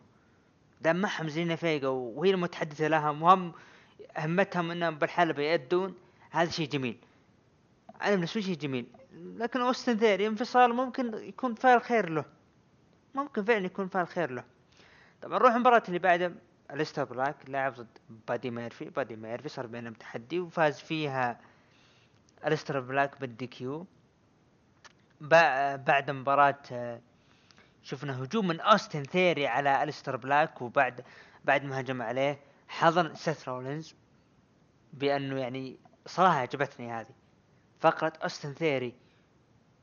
[0.80, 3.52] دام معهم زيلينا فيجا وهي المتحدثة لهم وهم
[4.16, 5.94] همتهم إنهم بالحلبة يأدون
[6.30, 6.96] هذا شيء جميل.
[8.02, 8.86] أنا بالنسبة لي شيء جميل.
[9.12, 12.24] لكن أوستن ثيري انفصال ممكن يكون فعل خير له.
[13.14, 14.44] ممكن فعلا يكون فعل خير له.
[15.22, 16.32] طبعا نروح المباراة اللي بعدها
[16.70, 18.84] الستر بلاك لاعب ضد بادي ميرفي.
[18.84, 21.40] بادي ميرفي صار بينهم تحدي وفاز فيها
[22.46, 23.86] الستر بلاك بال DQ.
[25.20, 27.00] بع- بعد مباراة
[27.82, 31.04] شفنا هجوم من أوستن ثيري على الستر بلاك وبعد
[31.44, 33.94] بعد ما هجم عليه حضن سيث رولينز
[34.92, 37.17] بأنه يعني صراحة عجبتني هذه.
[37.80, 38.94] فقرة اوستن ثيري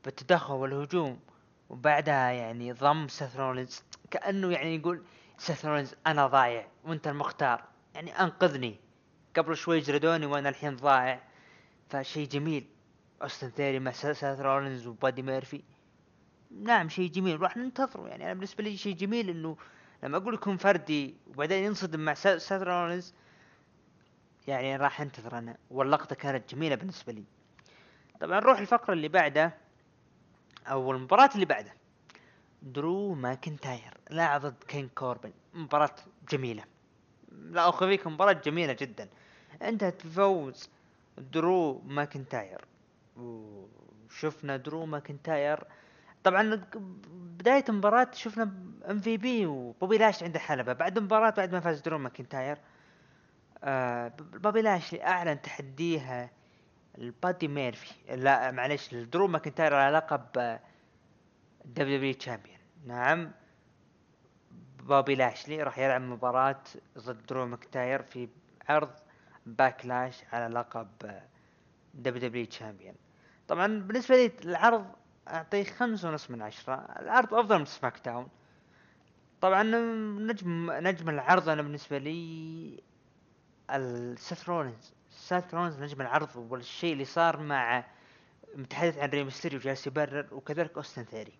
[0.04, 1.20] بالتدخل والهجوم
[1.70, 3.82] وبعدها يعني ضم سيث رولينز.
[4.10, 5.02] كأنه يعني يقول
[5.38, 7.64] سيث رولينز أنا ضايع وأنت المختار.
[7.94, 8.80] يعني أنقذني.
[9.36, 11.20] قبل شوي جلدوني وأنا الحين ضايع.
[11.90, 12.66] فشيء جميل.
[13.22, 15.62] اوستن ثيري مع سيث رولينز وبادي ميرفي.
[16.50, 17.40] نعم شيء جميل.
[17.40, 18.08] راح ننتظره.
[18.08, 19.56] يعني أنا بالنسبة لي شيء جميل إنه
[20.02, 23.14] لما أقول يكون فردي وبعدين ينصدم مع سيث رولينز
[24.46, 25.56] يعني راح أنتظر أنا.
[25.70, 27.24] واللقطة كانت جميلة بالنسبة لي.
[28.20, 29.52] طبعا نروح الفقرة اللي بعدها
[30.66, 31.74] أو المباراة اللي بعدها.
[32.62, 35.32] درو ماكنتاير لاعب ضد كين كوربن.
[35.54, 35.94] مباراة
[36.30, 36.64] جميلة.
[37.32, 39.08] لا اخفيكم مباراة جميلة جدا.
[39.62, 40.70] انتهت بفوز
[41.18, 42.64] درو ماكنتاير.
[43.16, 45.64] وشفنا درو ماكنتاير.
[46.24, 46.62] طبعا
[47.10, 48.42] بداية المباراة شفنا
[48.90, 50.72] MVP وبوبي لاشلي عند الحلبة.
[50.72, 52.58] بعد المباراة بعد ما فاز درو ماكنتاير
[53.64, 56.30] آه بوبي لاشلي أعلن تحديه
[56.98, 58.16] لبادي ميرفي.
[58.16, 60.58] لا معليش درو ماكنتاير على لقب
[61.64, 62.58] WWE Champion.
[62.86, 63.32] نعم.
[64.78, 66.62] بوبي لاشلي راح يلعب مباراة
[66.98, 68.28] ضد درو ماكنتاير في
[68.68, 68.90] عرض
[69.46, 70.88] Backlash على لقب
[71.94, 72.94] WWE Champion.
[73.48, 74.86] طبعا بالنسبة لي العرض
[75.28, 76.74] أعطيه خمسة ونص من عشرة.
[76.74, 78.28] العرض أفضل من SmackDown.
[79.40, 82.82] طبعا نجم نجم العرض أنا بالنسبة لي
[83.70, 84.95] السيث رولينز.
[85.16, 87.84] سيث رولينز نجم العرض والشيء اللي صار مع
[88.54, 91.32] متحدث عن ري ميستيريو جالس يبرر وكذلك أوستن ثيري.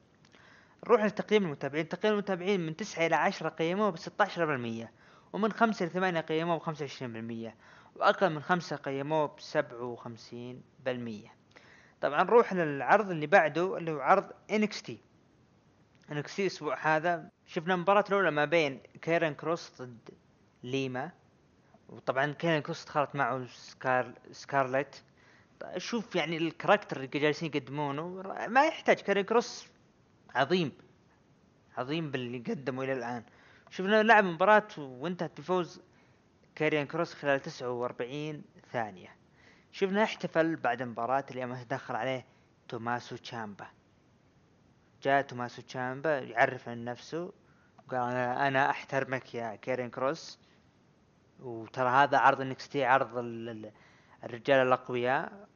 [0.85, 1.89] نروح لتقييم المتابعين.
[1.89, 4.93] تقييم المتابعين من تسعة إلى عشرة قيموه بستاشر بالمية
[5.33, 7.55] ومن خمسة لثمانية قيموه بخمسة وعشرين بالمية
[7.97, 11.35] وأقل من خمسة قيموه بسبعة وخمسين بالمية.
[12.01, 14.91] طبعا نروح للعرض اللي بعده اللي هو عرض NXT
[16.11, 20.11] NXT الأسبوع هذا شفنا المباراة الأولى ما بين كيرن كروس ضد
[20.63, 21.11] ليما.
[21.89, 25.03] وطبعا كيرن كروس دخلت معه سكار سكارلت
[25.77, 29.67] شوف يعني ال character اللي جالسين يقدمونه ما يحتاج كيرن كروس
[30.35, 30.73] عظيم
[31.77, 33.25] عظيم باللي قدمه إلى الآن.
[33.71, 35.81] شفنا لعب مباراة وانتهت بفوز
[36.55, 39.17] كاريون كروس خلال 49 ثانية.
[39.73, 42.25] شفنا احتفل بعد المباراة اللي تدخل عليه
[42.69, 43.67] توماسو تشامبا.
[45.03, 47.33] جاء توماسو تشامبا يعرف عن نفسه
[47.89, 50.39] قال أنا أحترمك يا كيرن كروس.
[51.41, 53.73] وترى هذا عرض NXT عرض ال- ال-
[54.25, 55.47] الرجال الأقوياء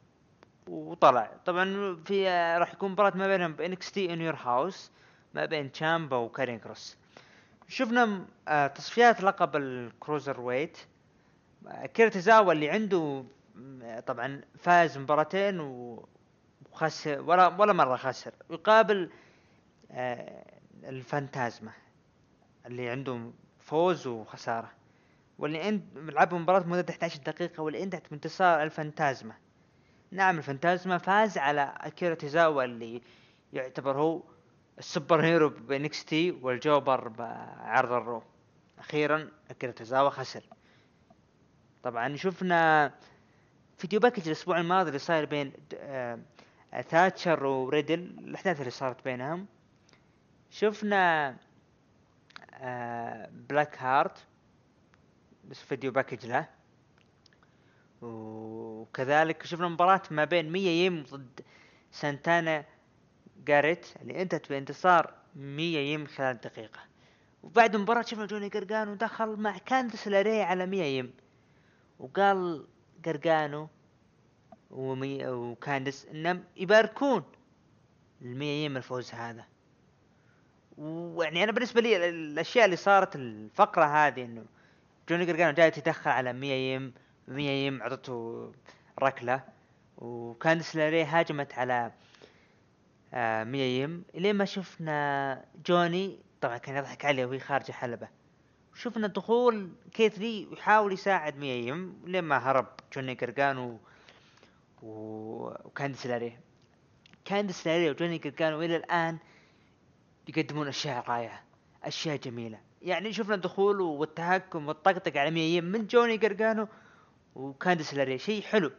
[0.69, 1.31] وطلع.
[1.47, 4.91] طبعا في راح يكون مباراة ما بينهم ب NXT In Your House
[5.35, 6.97] ما بين تشامبا وكيرن كروس
[7.69, 10.79] شفنا آه، تصفيات لقب ال cruiserweight أكيرا
[11.95, 13.25] توزاوا اللي عنده
[14.07, 15.61] طبعا فاز مباراتين
[16.73, 18.33] وخسر ولا ولا مرة خسر.
[18.51, 19.11] يقابل
[19.91, 20.45] آه،
[20.85, 21.73] الفانتازما
[22.67, 24.71] اللي عنده فوز وخسارة.
[25.41, 29.35] واللي انت لعبوا مباراة مدة 11 دقيقة واللي انتهت بانتصار الفانتازما.
[30.11, 33.03] نعم الفانتازما فاز على أكيرا توزاوا اللي
[33.53, 34.23] يعتبر هو
[34.79, 38.23] ال super hero ب NXT وال jobber بعرض ال Raw
[38.79, 40.43] أخيرا أكيرا توزاوا خسر.
[41.83, 42.93] طبعا شفنا
[43.79, 46.19] video package الأسبوع الماضي اللي صاير بين آه،
[46.89, 49.47] تاتشر وريدل الأحداث اللي صارت بينهم.
[50.51, 51.37] شفنا
[52.55, 54.27] آه، بلاك هارت.
[55.51, 56.49] بس video package له.
[58.03, 61.41] وكذلك شفنا مباراة ما بين ميا ييم ضد
[61.93, 62.65] سانتانا
[63.47, 66.81] جاريت اللي انتهت بانتصار ميا ييم خلال دقيقة.
[67.43, 71.15] وبعد المباراة شفنا جوني قرقانو دخل مع كاندس لاري على ميا ييم.
[71.99, 72.67] وقال
[73.05, 73.69] قرقانو
[74.71, 77.25] ومي وكاندس إنهم يباركون
[78.23, 79.45] الميا ييم الفوز هذا.
[80.79, 84.45] ويعني أنا بالنسبة لي ال- الأشياء اللي صارت الفقرة هذه إنه
[85.11, 86.95] جوني قرقانو جاي يتدخل على ميا ييم
[87.29, 88.53] ميا ييم عطته
[89.03, 89.45] ركلة
[89.97, 91.93] وكاندس لاري هاجمت على
[93.15, 98.09] آه ميا ييم لين ما شفنا جوني طبعا كان يضحك عليه وهي خارجة حلبة.
[98.75, 103.79] شفنا دخول كيث لي يحاول يساعد ميا ييم لين ما هرب جوني قرقانو
[104.83, 104.91] و...
[105.65, 106.39] وكاندس لاري
[107.25, 109.19] كاندس لاري وجوني قرقانو إلى الآن
[110.29, 111.43] يقدمون أشياء رائعة
[111.85, 112.70] أشياء جميلة.
[112.83, 116.69] يعني شفنا الدخول والتهكم والطقطق على ييم من جوني قرقانو
[117.35, 118.73] وكاندس لاري شيء حلو.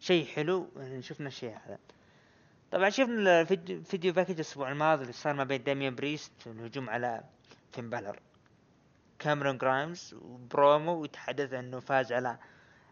[0.00, 0.68] شيء حلو.
[0.76, 1.78] يعني شفنا الشيء هذا.
[2.70, 7.24] طبعا شفنا الفيديو video package الأسبوع الماضي اللي صار ما بين داميان بريست والهجوم على
[7.72, 8.20] فين بالر.
[9.18, 12.38] كاميرون جرايمز وبرومو يتحدث إنه فاز على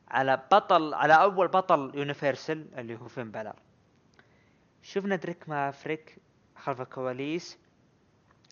[0.08, 3.56] على بطل على أول بطل Universal اللي هو فين بالر.
[4.82, 6.18] شفنا دريك مافريك
[6.56, 7.58] خلف الكواليس.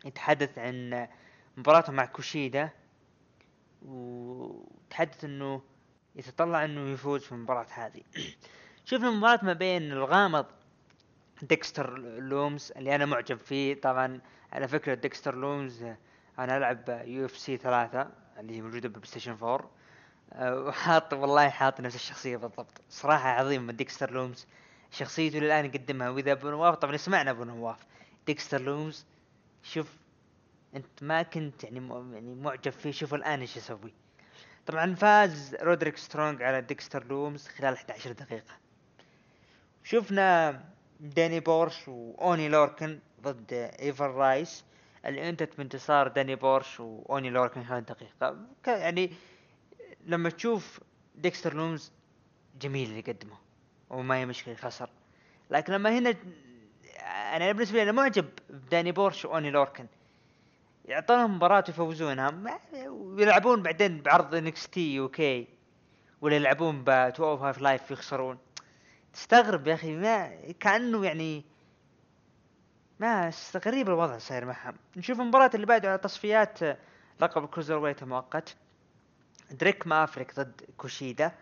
[0.04, 1.08] يتحدث عن
[1.56, 2.70] مباراته مع كوشيدا
[3.82, 5.62] وتحدث إنه
[6.16, 8.02] يتطلع إنه يفوز في المباراة هذه.
[8.84, 10.46] شفنا مباراة ما بين الغامض
[11.42, 13.80] ديكستر لومز اللي أنا معجب فيه.
[13.80, 14.20] طبعا
[14.52, 15.84] على فكرة ديكستر لومز
[16.38, 19.70] أنا ألعب UFC ثلاثة اللي هي موجودة PlayStation 4
[20.32, 22.80] آه، وحاط والله حاط نفس الشخصية بالضبط.
[22.90, 24.46] صراحة عظيم من ديكستر لومز.
[24.90, 27.86] شخصيته للآن يقدمها وإذا ابو نواف طبعا سمعنا ابو نواف
[28.26, 29.06] ديكستر لومز
[29.62, 29.92] شوف
[30.76, 32.90] أنت ما كنت يعني يعني معجب فيه.
[32.90, 33.94] شوف الآن إيش يسوي.
[34.66, 38.54] طبعا فاز رودريك سترونج على ديكستر لومز خلال 11 دقيقة.
[39.84, 40.60] شفنا
[41.00, 44.64] داني بورش وأوني لوركن ضد ايفر رايس.
[45.06, 49.12] اللي انتهت بانتصار داني بورش وأوني لوركن خلال دقيقة يعني
[50.06, 50.80] لما تشوف
[51.14, 51.92] ديكستر لومز
[52.60, 53.36] جميل اللي قدمه
[53.90, 54.90] وما هي مشكلة خسر.
[55.50, 56.14] لكن لما هنا
[57.36, 59.86] أنا بالنسبة لي أنا معجب بداني بورش وأوني لوركن.
[60.86, 62.58] يعطونهم مباراة يفوزونها.
[62.88, 65.48] ويلعبون بعدين بعرض NXT UK
[66.20, 68.38] ولا يلعبون ب 205 Live يخسرون.
[69.12, 71.44] تستغرب يا أخي ما كأنه يعني
[73.00, 73.32] ما
[73.66, 74.74] غريب الوضع صاير معهم.
[74.96, 76.58] نشوف المباراة اللي بعده على تصفيات
[77.20, 78.56] لقب ال Cruiserweight المؤقت
[79.50, 81.32] دريك مافريك ضد كوشيدا.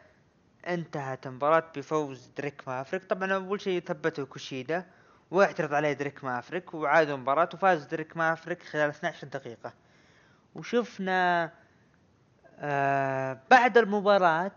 [0.66, 3.04] انتهت المباراة بفوز دريك مافريك.
[3.04, 4.87] طبعا أول شيء ثبتوا كوشيدا.
[5.30, 9.72] واعترض عليه دريك مافريك وعادوا المباراة وفاز دريك مافريك خلال 12 دقيقة.
[10.54, 11.50] وشفنا
[12.58, 14.52] آه بعد المباراة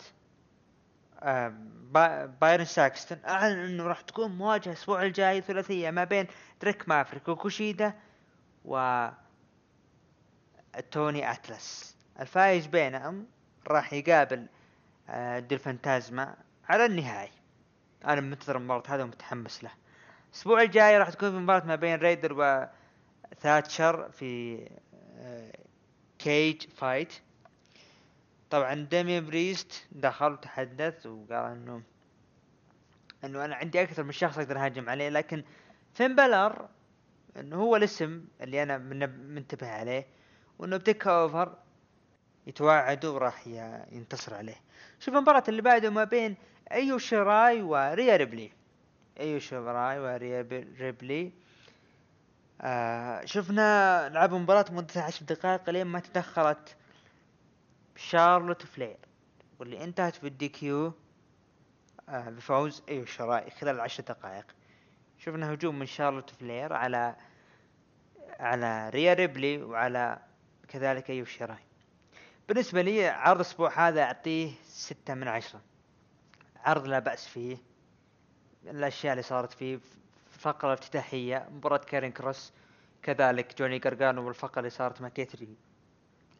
[1.19, 1.53] آه
[1.91, 6.27] با- بايرن ساكستون اعلن إنه راح تكون مواجهة الأسبوع الجاي ثلاثية ما بين
[6.61, 7.93] دريك مافريك وكوشيدا
[8.65, 9.07] و
[10.91, 11.97] توني أتلس.
[12.19, 13.27] الفايز بينهم
[13.67, 14.47] راح يقابل
[15.09, 16.35] آه دي الفانتازما
[16.69, 17.31] على النهائي.
[18.05, 19.71] أنا منتظر المباراة هذا ومتحمس له.
[20.31, 22.33] الأسبوع الجاي راح تكون في مباراة ما بين ريدل
[23.31, 24.59] وثاتشر في
[25.19, 25.51] آه،
[26.19, 27.13] cage fight
[28.49, 31.81] طبعا ديميان بريست دخل وتحدث وقال إنه
[33.23, 35.43] إنه أنا عندي أكثر من شخص أقدر أهاجم عليه لكن
[35.93, 36.69] فين بلر
[37.37, 40.05] إنه هو الاسم اللي أنا من- منتبه عليه
[40.59, 41.55] وإنه ب TakeOver
[42.47, 43.47] يتوعدوا وراح
[43.91, 44.55] ينتصر عليه.
[44.99, 46.35] شوف المباراة اللي بعده ما بين
[46.71, 48.51] ايو شيراي وريا ريبلي
[49.19, 50.47] ايو شيراي وريا
[50.79, 51.31] ريبلي
[52.61, 56.75] آه شفنا لعبوا مباراة مدتها عشر دقائق لين ما تدخلت
[57.95, 58.97] شارلوت فلير
[59.59, 60.93] واللي انتهت بال DQ
[62.09, 64.45] آه بفوز أيو شيراي خلال عشر دقائق.
[65.19, 67.15] شفنا هجوم من شارلوت فلير على
[68.39, 70.19] على ريا ريبلي وعلى
[70.67, 71.57] كذلك أيو شيراي
[72.47, 75.61] بالنسبة لي عرض الأسبوع هذا أعطيه ستة من عشرة.
[76.55, 77.57] عرض لا بأس فيه.
[78.69, 82.53] الأشياء اللي صارت فيه في الفقرة الافتتاحية مباراة كاريون كروس
[83.03, 85.55] كذلك جوني قرقانو والفقرة اللي صارت مع كيث لي.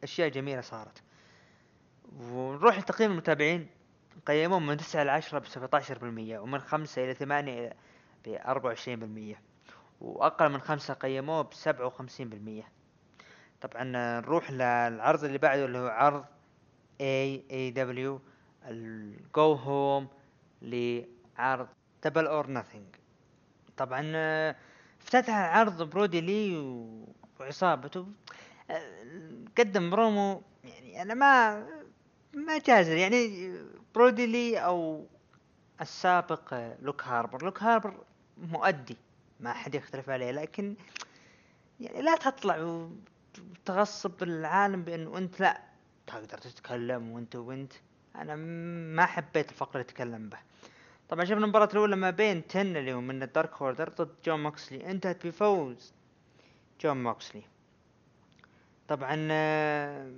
[0.02, 1.02] أشياء جميلة صارت.
[2.20, 3.66] ونروح لتقييم المتابعين.
[4.26, 7.72] قيموهم من تسعة إلى عشرة بسبعة عشر بالمية ومن خمسة إلى ثمانية
[8.24, 9.40] بأربعة وعشرين بالمية
[10.00, 12.68] وأقل من خمسة قيموه بسبعة وخمسين بالمية.
[13.60, 13.84] طبعا
[14.20, 16.24] نروح للعرض اللي بعده اللي هو عرض
[17.00, 18.20] AEW
[18.64, 20.08] ال go home
[20.62, 21.68] لعرض
[22.04, 22.86] Double or Nothing
[23.76, 24.56] طبعا آه،
[25.02, 26.56] افتتح العرض برودي لي
[27.40, 28.06] وعصابته.
[28.70, 28.82] آه،
[29.58, 31.58] قدم برومو يعني أنا ما
[32.34, 32.96] ما جاز لي.
[32.96, 33.52] يعني
[33.94, 35.06] برودي لي أو
[35.80, 37.44] السابق آه، لوك هاربر.
[37.44, 38.04] لوك هاربر
[38.38, 38.96] مؤدي
[39.40, 40.30] ما حد يختلف عليه.
[40.30, 40.74] لكن
[41.80, 42.88] يعني لا تطلع
[43.64, 45.60] وتغصب العالم بانه أنت لا
[46.06, 47.72] تقدر تتكلم وأنت وأنت.
[48.16, 48.36] أنا
[48.96, 50.38] ما حبيت الفقره اللي تكلم به.
[51.08, 54.42] طبعا شفنا المباراة الأولى ما بين تن اللي هو من ال Dark Order ضد جون
[54.42, 54.90] موكسلي.
[54.90, 55.92] انتهت بفوز
[56.80, 57.42] جون موكسلي.
[58.88, 60.12] طبعا آه،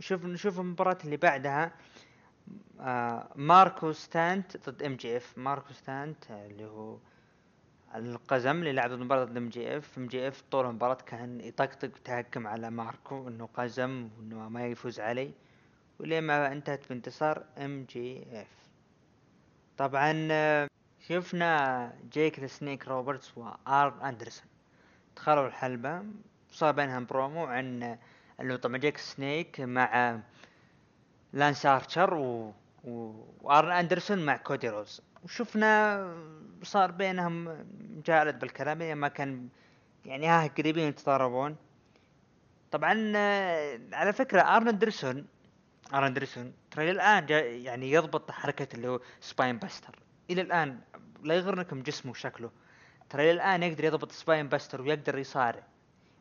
[0.00, 1.72] شوف نشوف المباراة اللي بعدها.
[2.80, 5.38] آه، ماركو ستانت ضد إم جي إف.
[5.38, 6.98] ماركو ستانت آه، اللي هو
[7.94, 9.98] القزم اللي لعب المباراة ضد إم جي إف.
[9.98, 15.00] إم جي إف طول المباراة كان يطقطق ويتهكم على ماركو إنه قزم وإنه ما يفوز
[15.00, 15.30] عليه.
[15.98, 18.57] ولين ما انتهت بانتصار إم جي إف.
[19.78, 20.28] طبعا
[21.08, 24.46] شفنا جيك ذا سنيك روبرتس وآرن أندرسون.
[25.16, 26.02] دخلوا الحلبة
[26.50, 27.98] صار بينهم برومو عن
[28.40, 30.18] انه طبعا جيك سنيك مع
[31.32, 32.52] لانس ارشر و...
[32.84, 33.12] و...
[33.40, 35.02] وآرن أندرسون مع كودي روز.
[35.24, 36.14] وشفنا
[36.62, 37.64] صار بينهم
[37.96, 39.48] مجالد بالكلام ما كان
[40.04, 41.56] يعني ها قريبين يتضاربون.
[42.70, 42.92] طبعا
[43.92, 45.26] على فكرة آرن أندرسون
[45.94, 49.98] اندرسون ترى الآن جا يعني يضبط حركة اللي هو spinebuster
[50.30, 50.78] إلى الآن
[51.22, 52.50] لا يغرنكم جسمه وشكله.
[53.10, 55.62] ترى الآن يقدر يضبط spinebuster ويقدر يصارع.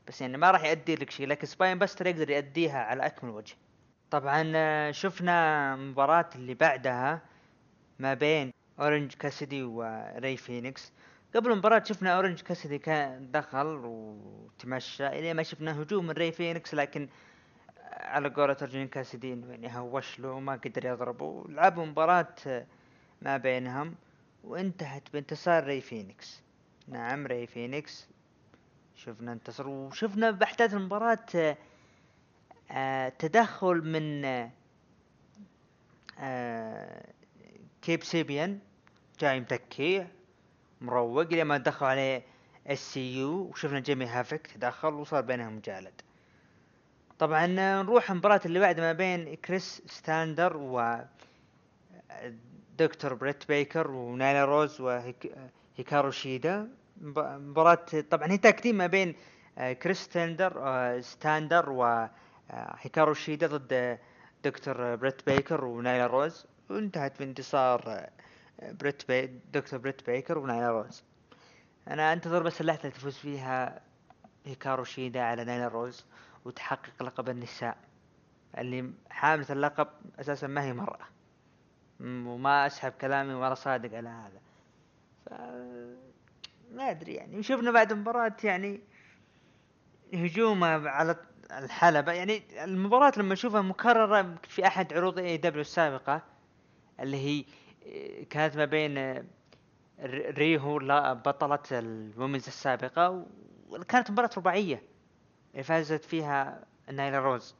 [0.07, 3.55] بس يعني ما راح يؤدي لك شيء لكن spinebuster يقدر يؤديها على أكمل وجه.
[4.11, 7.21] طبعا آه، شفنا مباراة اللي بعدها
[7.99, 10.91] ما بين اورنج كاسدي وري فينيكس
[11.35, 16.73] قبل المباراة شفنا اورنج كاسدي كان دخل وتمشى إلى ما شفنا هجوم من ري فينيكس
[16.73, 17.09] لكن
[17.97, 22.65] على قولة اورنج كاسدي إنه يعني هوش له وما قدر يضربه لعبوا مباراة آه،
[23.21, 23.95] ما بينهم
[24.43, 26.41] وانتهت بانتصار ري فينيكس.
[26.87, 28.07] نعم ري فينيكس.
[28.95, 31.57] شفنا انتصر وشفنا بأحداث المباراة آه،
[32.71, 34.21] آه، تدخل من
[37.81, 38.59] كيب سيبيان.
[39.19, 40.07] جاي متكي
[40.81, 42.23] مروق لما دخلوا عليه
[42.67, 46.01] SCU وشفنا جيمي هافوك تدخل وصار بينهم مجالد
[47.19, 47.47] طبعا
[47.81, 50.97] نروح المباراة اللي بعد ما بين كريس ستاتلاندر و
[52.77, 56.69] دكتور بريت بيكر ونايلا روز وهيكارو شيدا.
[57.01, 59.15] مب- مباراة طبعا هي tag ما بين
[59.81, 60.51] كريس ستاتلاندر
[61.01, 63.97] ستاتلاندر وهيكارو شيدا ضد
[64.43, 66.45] دكتور بريت بيكر ونايلا روز.
[66.69, 68.09] وانتهت بانتصار
[68.61, 69.39] بريت بي...
[69.53, 71.03] دكتور بريت بيكر ونايلا روز.
[71.87, 73.81] أنا أنتظر بس اللحظة اللي تفوز فيها
[74.45, 76.05] هيكارو شيدا على نايلا روز.
[76.47, 77.77] وتحقق لقب النساء.
[78.57, 79.87] اللي حاملة اللقب
[80.19, 81.07] أساسا ما هي مرأة.
[82.01, 84.41] وما أسحب كلامي ولا صادق على هذا.
[85.25, 85.33] ف
[86.71, 87.37] ما أدري يعني.
[87.39, 88.81] وشفنا بعد المباراة يعني
[90.13, 91.15] هجومه على
[91.51, 92.11] الحلبة.
[92.11, 96.21] يعني المباراة لما أشوفها مكررة في أحد عروض اي دبليو السابقة
[96.99, 97.45] اللي هي
[97.83, 99.23] إيه، كانت ما بين آه،
[100.29, 100.79] ريهو
[101.25, 103.25] بطلة الومنز السابقة
[103.69, 104.81] وكانت مباراة رباعية.
[105.63, 107.55] فازت فيها نايلا روز.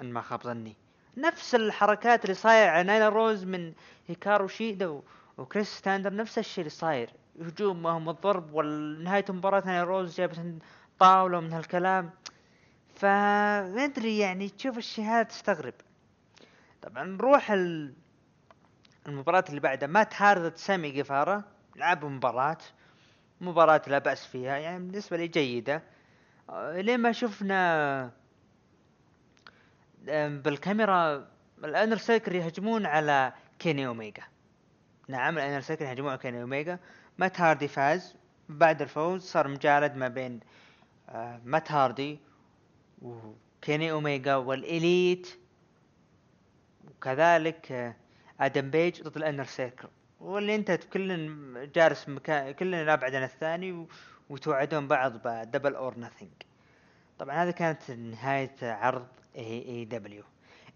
[0.00, 0.76] ان ما خاب ظني.
[1.16, 3.72] نفس الحركات اللي صاير على نايلا روز من
[4.08, 5.00] هيكارو شيدا
[5.38, 7.10] وكريس ستاتلاندر نفس الشيء اللي صاير.
[7.40, 10.62] هجوم ما هم الضرب ونهاية المباراة نايلا روز جابت
[10.98, 12.10] طاولة من هالكلام.
[12.94, 15.74] فما أدري يعني تشوف الشيء هذا تستغرب.
[16.82, 17.92] طبعا نروح ال...
[19.06, 21.42] المباراة اللي بعدها مات هاردي وسامي جيفارا
[21.76, 22.58] لعبوا مباراة.
[23.40, 25.82] مباراة لا بأس فيها يعني بالنسبة لي جيدة.
[26.50, 28.10] آه، لين ما شفنا
[30.16, 31.28] بالكاميرا
[31.64, 34.22] ال Inner Circle يهجمون على كيني اوميجا.
[35.08, 36.78] نعم ال Inner Circle يهجمون على كيني اوميجا.
[37.18, 38.14] مات هاردي فاز.
[38.48, 40.40] بعد الفوز صار مجالد ما بين
[41.08, 42.18] آه، مات هاردي
[43.02, 45.28] وكيني اوميجا وال Elite.
[46.88, 47.94] وكذلك آه،
[48.40, 49.88] آدم بيج ضد ال Inner Circle.
[50.20, 53.86] واللي انتهت كل جالس مكان كل يلعب عن الثاني
[54.30, 56.32] وتوعدون بعض ب Double or Nothing
[57.18, 60.24] طبعا هذه كانت نهاية عرض اي اي دبليو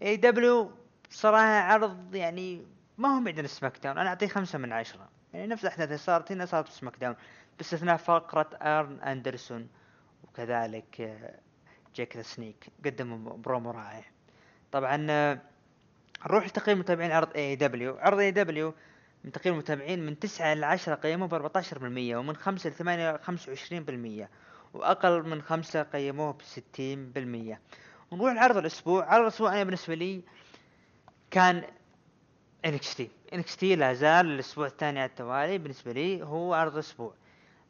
[0.01, 0.71] اي دبليو
[1.09, 2.65] بصراحة عرض يعني
[2.97, 3.97] ما هو بعيد SmackDown.
[3.97, 5.09] أنا أعطيه خمسة من عشرة.
[5.33, 7.15] يعني نفس الأحداث اللي صارت هنا صارت في SmackDown.
[7.57, 9.69] باستثناء فقرة أرن أندرسون
[10.23, 11.39] وكذلك آه،
[11.95, 12.67] جيك ذا سنيك.
[12.85, 14.03] قدموا برومو رائع.
[14.71, 15.39] طبعا آه،
[16.25, 18.73] نروح لتقييم متابعين عرض AEW عرض AEW
[19.23, 23.17] من تقييم المتابعين من 9 ل 10 قيموه ب 14% ومن 5 ل 8
[24.25, 24.27] 25%
[24.73, 27.57] وأقل من 5 قيموه ب 60%
[28.11, 30.21] ونروح لعرض الأسبوع عرض الأسبوع أنا بالنسبة لي
[31.31, 31.63] كان
[32.65, 33.75] NXT.
[33.75, 37.13] لا زال الأسبوع الثاني على التوالي بالنسبة لي هو عرض الأسبوع.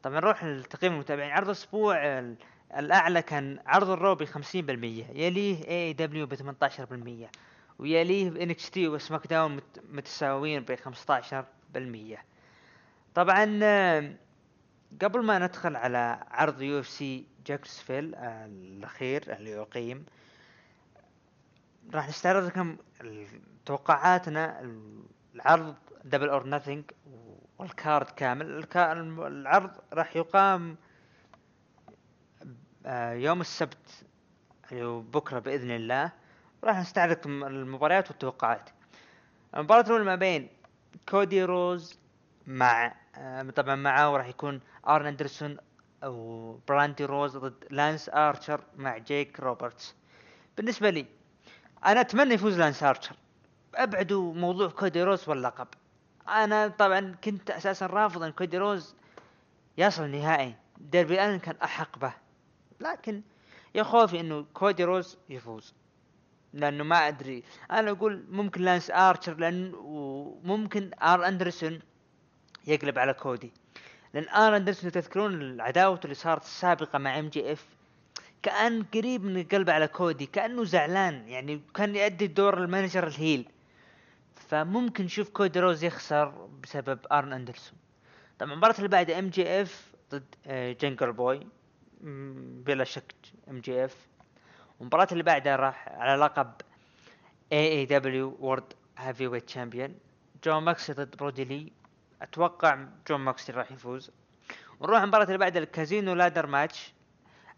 [0.02, 1.30] طبعا نروح لتقييم المتابعين.
[1.30, 2.36] عرض الأسبوع ال-
[2.76, 7.30] الأعلى كان عرض ال Raw ب 50% يليه AEW ب 18%
[7.78, 12.24] ويليه NXT و SmackDown مت- متساويين ب 15%
[13.14, 13.44] طبعا
[15.02, 20.06] قبل ما ندخل على عرض UFC جاكسفيل آه، الأخير اللي يقيم
[21.94, 22.76] راح نستعرض لكم
[23.66, 25.02] توقعاتنا ال-
[25.34, 26.84] العرض Double or Nothing
[27.58, 28.66] وال card كامل.
[29.26, 30.76] العرض راح يقام
[32.86, 34.04] آه، يوم السبت
[35.12, 36.12] بكرة بإذن الله.
[36.64, 38.70] راح نستعرض المباريات والتوقعات.
[39.56, 40.48] المباراة الأولى ما بين
[41.08, 41.98] كودي روز
[42.46, 45.56] مع آه، طبعا معه راح يكون آرن أندرسون
[46.04, 49.94] أو براندي روز ضد لانس آرشر مع جيك روبرتس.
[50.56, 51.06] بالنسبة لي
[51.86, 53.16] أنا أتمنى يفوز لانس آرشر.
[53.74, 55.68] ابعدوا موضوع كودي روز واللقب.
[56.28, 58.94] أنا طبعا كنت أساسا رافض أن كودي روز
[59.78, 60.54] يصل نهائي.
[60.78, 62.12] ديربي الن كان أحق به.
[62.80, 63.22] لكن
[63.74, 65.74] يا خوفي إنه كودي روز يفوز.
[66.54, 67.42] لأنه ما أدري.
[67.70, 71.78] أنا أقول ممكن لانس ارشر لأن وممكن آرن أندرسون
[72.66, 73.52] يقلب على كودي.
[74.14, 77.66] لأن آرن أندرسون تذكرون العداوة اللي صارت السابقة مع إم جي إف؟
[78.42, 83.13] كأن قريب من القلب على كودي كأنه زعلان يعني كان يؤدي دور ال manager ال
[83.13, 83.48] heel.
[84.48, 87.78] فممكن نشوف كودي روز يخسر بسبب ارن أندرسون.
[88.38, 91.46] طبعا المباراة اللي بعدها MJF ضد آه، جنجل بوي
[92.66, 93.14] بلا شك
[93.50, 93.96] MJF.
[94.80, 96.52] والمباراة اللي بعدها راح على لقب
[97.52, 99.94] AEW World Heavyweight Champion
[100.44, 101.72] جون موكسلي ضد برودي لي
[102.22, 104.10] أتوقع جون موكسلي راح يفوز.
[104.80, 106.92] ونروح المباراة اللي بعدها ال casino ladder match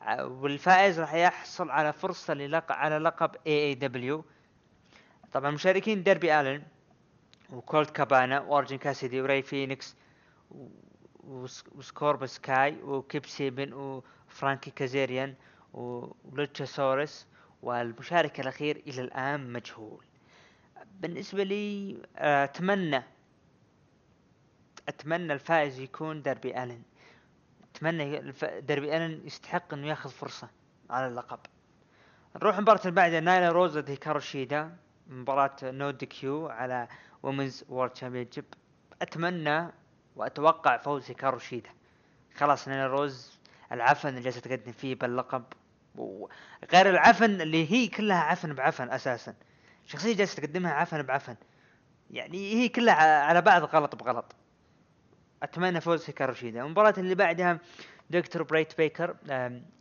[0.01, 4.25] ع- والفائز راح يحصل على فرصة للقب على لقب AEW
[5.33, 6.63] طبعا المشاركين داربي آلن
[7.51, 9.97] وكولت كابانا وأورنج كاسيدي وراي فينيكس
[11.75, 15.35] وسكوربيو سكاي وكيب سيبيان وفرانكي كازيريان.
[15.73, 17.27] ولوتشاسورس
[17.63, 20.05] والمشارك الأخير إلى الآن مجهول.
[21.01, 23.03] بالنسبة لي آه، أتمنى
[24.89, 26.83] أتمنى الفائز يكون ديربي ألن
[27.75, 30.49] أتمنى ديربي ألن يستحق إنه ياخذ فرصة
[30.91, 31.39] على اللقب.
[32.37, 34.77] نروح المباراة اللي بعدها نايلا روز ضد هيكارو شيدا
[35.09, 36.89] مباراة no DQ على
[37.23, 38.45] Women's World Championship
[39.03, 39.73] أتمنى
[40.17, 41.71] وأتوقع فوز هيكارو شيدا
[42.37, 43.36] خلاص نايلا روز
[43.73, 45.45] العفن اللي جالسة تقدم فيه باللقب.
[45.97, 49.35] وغير العفن اللي هي كلها عفن بعفن أساسا.
[49.87, 51.37] شخصية جالسة تقدمها عفن بعفن.
[52.11, 54.35] يعني هي كلها على بعض غلط بغلط.
[55.43, 56.65] أتمنى فوز هيكارو شيدا.
[56.65, 57.59] المباراة اللي بعدها
[58.11, 59.17] دكتور بريت بيكر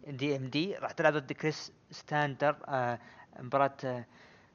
[0.08, 2.56] DMD راح تلعب ضد كريس ستاتلاندر.
[2.68, 3.00] آه،
[3.40, 4.06] مباراة آه،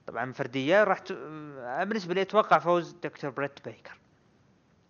[0.07, 0.85] طبعا فردية.
[0.85, 1.11] راح ت...
[1.11, 3.99] آه، بالنسبة لي أتوقع فوز دكتور بريت بيكر.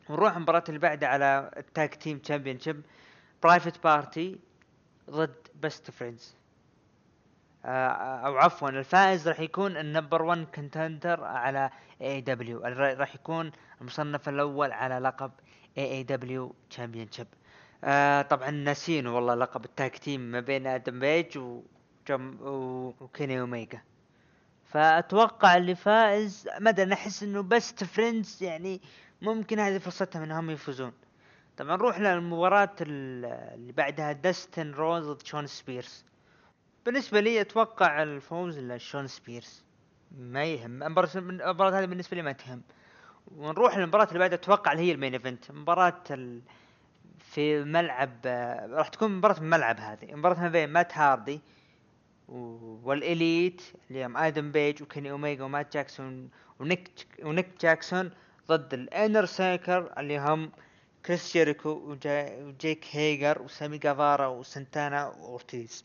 [0.09, 2.82] ونروح المباراة اللي بعدها على ال tag team championship
[3.43, 4.38] برايفت بارتي
[5.11, 6.36] ضد بيست فريندز
[7.64, 11.70] أو عفوا الفائز راح يكون ال number 1 contender على
[12.02, 15.30] AEW راح يكون المصنف الأول على لقب
[15.78, 17.26] AEW championship
[18.30, 22.36] طبعا ناسين والله لقب ال tag team ما بين آدم بيج وجم
[23.01, 23.80] وكيني أوميجا.
[24.64, 28.80] فأتوقع اللي فائز أنا أحس إنه بست فريندز يعني
[29.22, 30.93] ممكن هذه فرصتهم إنهم يفوزون.
[31.61, 36.04] طبعا نروح للمباراة ال- اللي بعدها داستن روز ضد شون سبيرز
[36.86, 39.64] بالنسبة لي أتوقع الفوز لشون سبيرس
[40.18, 40.82] ما يهم.
[40.82, 42.62] المباراة هذه بالنسبة لي ما تهم.
[43.36, 45.50] ونروح للمباراة اللي بعدها أتوقع اللي هي ال main event.
[45.52, 46.40] مباراة ال...
[47.18, 48.11] في ملعب
[48.70, 50.14] راح تكون مباراة الملعب هذه.
[50.14, 51.40] مباراة ما بين مات هاردي
[52.28, 56.30] وال Elite اللي هم آدم بيج وكيني أوميجا ومات جاكسون
[56.61, 56.90] ونيك
[57.22, 58.11] ونيك جاكسون
[58.48, 60.50] ضد ال Inner Circle اللي هم
[61.07, 65.84] كريس جيريكو وجيك هيجر وسامي جيفارا وسنتانا وأورتيز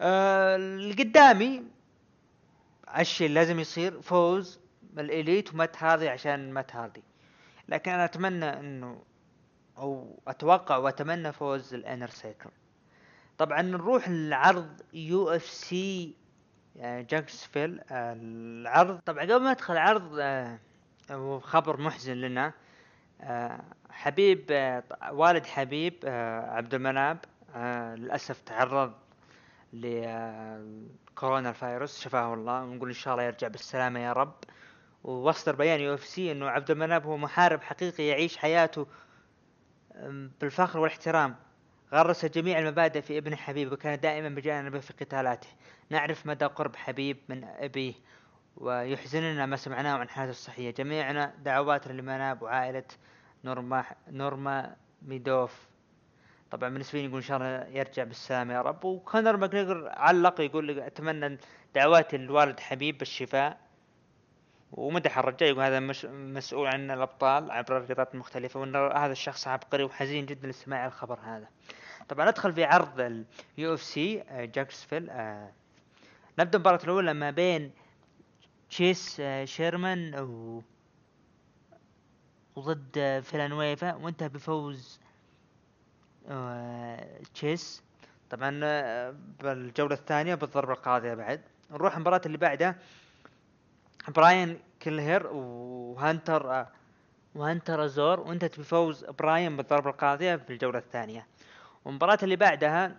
[0.00, 1.62] آه اللي قدامي
[2.98, 4.60] الشيء اللي لازم يصير فوز
[4.98, 7.02] ال Elite ومات هاردي عشان مات هاردي
[7.68, 9.02] لكن أنا أتمنى إنه
[9.78, 12.50] أو أتوقع وأتمنى فوز ال Inner Circle
[13.38, 16.14] طبعا نروح لعرض UFC
[16.76, 18.98] جاكسفيل آه، العرض.
[18.98, 20.58] طبعا قبل ما ادخل العرض آه،
[21.42, 22.52] خبر محزن لنا آه،
[23.90, 27.18] حبيب آه، والد حبيب آه، عبد المناب
[27.54, 28.92] آه، للأسف تعرض
[29.72, 34.34] لكورونا الفيروس شفاه الله ونقول إن شاء الله يرجع بالسلامة يا رب.
[35.04, 38.86] ووصدر بيان UFC إنه عبد المناب هو محارب حقيقي يعيش حياته
[40.40, 41.36] بالفخر والاحترام.
[41.92, 45.48] غرس جميع المبادئ في ابن حبيب وكان دائما بجانبه في قتالاته.
[45.90, 47.94] نعرف مدى قرب حبيب من أبيه.
[48.56, 50.70] ويحزننا ما سمعناه عن حالته الصحية.
[50.70, 52.84] جميعنا دعواتنا لمناب وعائلة
[53.44, 55.68] نورما نورما ميدوف.
[56.50, 58.84] طبعا بالنسبة لي يقول إن شاء الله يرجع بالسلامة يا رب.
[58.84, 61.38] وكونر ماجريجر علق يقول أتمنى
[61.74, 63.60] دعواتي للوالد حبيب بالشفاء.
[64.72, 69.84] ومدح الرجال يقول هذا مش مسؤول عن الأبطال عبر الرياضات المختلفة وإن هذا الشخص عبقري
[69.84, 71.48] وحزين جدا لسماع الخبر هذا.
[72.08, 73.00] طبعا ادخل في عرض
[73.58, 75.52] ال UFC جاكسفيل آه،
[76.38, 77.72] نبدأ المباراة الأولى ما بين
[78.70, 80.62] تشيس آه، شيرمان و
[82.56, 85.00] وضد فيلانويفا وانتهى بفوز
[86.28, 87.82] آه، تشيس.
[88.30, 91.40] طبعا آه، بالجولة الثانية بالضربة القاضية بعد.
[91.70, 92.78] نروح المباراة اللي بعدها.
[94.08, 96.66] براين كلهر وهانتر
[97.34, 101.26] وهانتر أزور وانتهت بفوز براين بالضربة القاضية في الجولة الثانية.
[101.84, 102.96] والمباراة اللي بعدها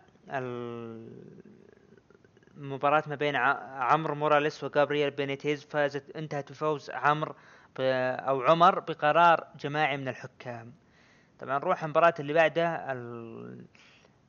[2.62, 7.36] المباراة ما بين عمرو موراليس وجابرييل بينيتيز فازت انتهت بفوز عمرو
[7.80, 10.74] أو عمر بقرار جماعي من الحكام.
[11.39, 12.93] طبعا نروح المباراة اللي بعدها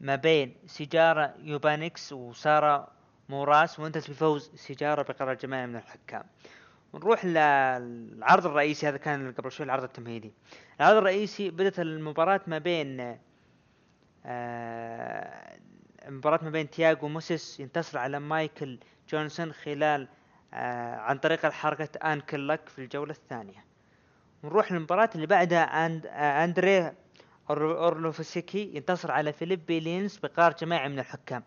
[0.00, 2.88] ما بين سيجارة يوبانكس وسارة
[3.28, 6.24] موراس وانتهت بفوز سيجارة بقرار جماعي من الحكام.
[6.92, 10.32] ونروح للعرض الرئيسي هذا كان قبل شوي العرض التمهيدي.
[10.80, 13.18] العرض الرئيسي بدأت المباراة ما بين
[14.26, 15.58] آه،
[16.09, 18.78] المباراة ما بين تياغو موسيس ينتصر على مايكل
[19.09, 20.09] جونسون خلال
[20.55, 23.64] آه، عن طريق الحركة ankle lock في الجولة الثانية.
[24.42, 26.94] ونروح للمباراة اللي بعدها أند آه، أندري أور-
[27.50, 31.42] أورلوفسكي ينتصر على فيليبي لينز بقرار جماعي من الحكام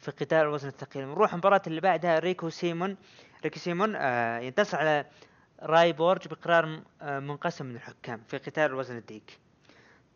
[0.00, 1.06] في قتال الوزن الثقيل.
[1.08, 2.96] نروح المباراة اللي بعدها ريكو سيمون
[3.44, 5.06] ريكو سيمون آه ينتصر على
[5.62, 9.22] راي بورج بقرار آه منقسم من الحكام في قتال الوزن الدقيق.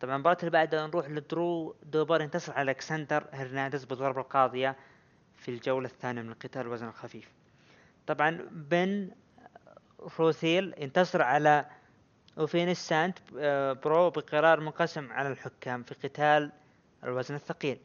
[0.01, 4.75] طبعا المباراة اللي بعدها نروح لدرو دوبر ينتصر على ألكسندر هرنانديز بالضربة القاضية
[5.37, 7.29] في الجولة الثانية من قتال الوزن الخفيف.
[8.07, 9.11] طبعا بن
[10.19, 11.65] روثويل ينتصر على
[12.37, 16.51] أوفينيس سانت آه، برو بقرار منقسم على الحكام في قتال
[17.03, 17.77] الوزن الثقيل.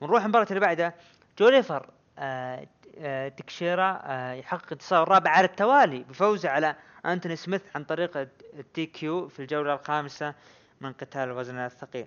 [0.00, 0.94] ونروح المباراة اللي بعدها.
[1.38, 2.66] جلوفر آه،
[2.98, 4.02] آه، تكشيرا
[4.32, 8.16] يحقق انتصار الرابع على التوالي بفوزه على أنتوني سميث عن طريق
[8.58, 10.34] ال TKO في الجولة الخامسة
[10.80, 12.06] من قتال الوزن الثقيل.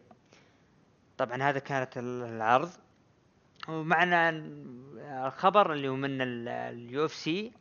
[1.18, 2.70] طبعا هذا كانت ال- العرض.
[3.68, 7.52] ومعنا ال- الخبر اللي هو من ال UFC.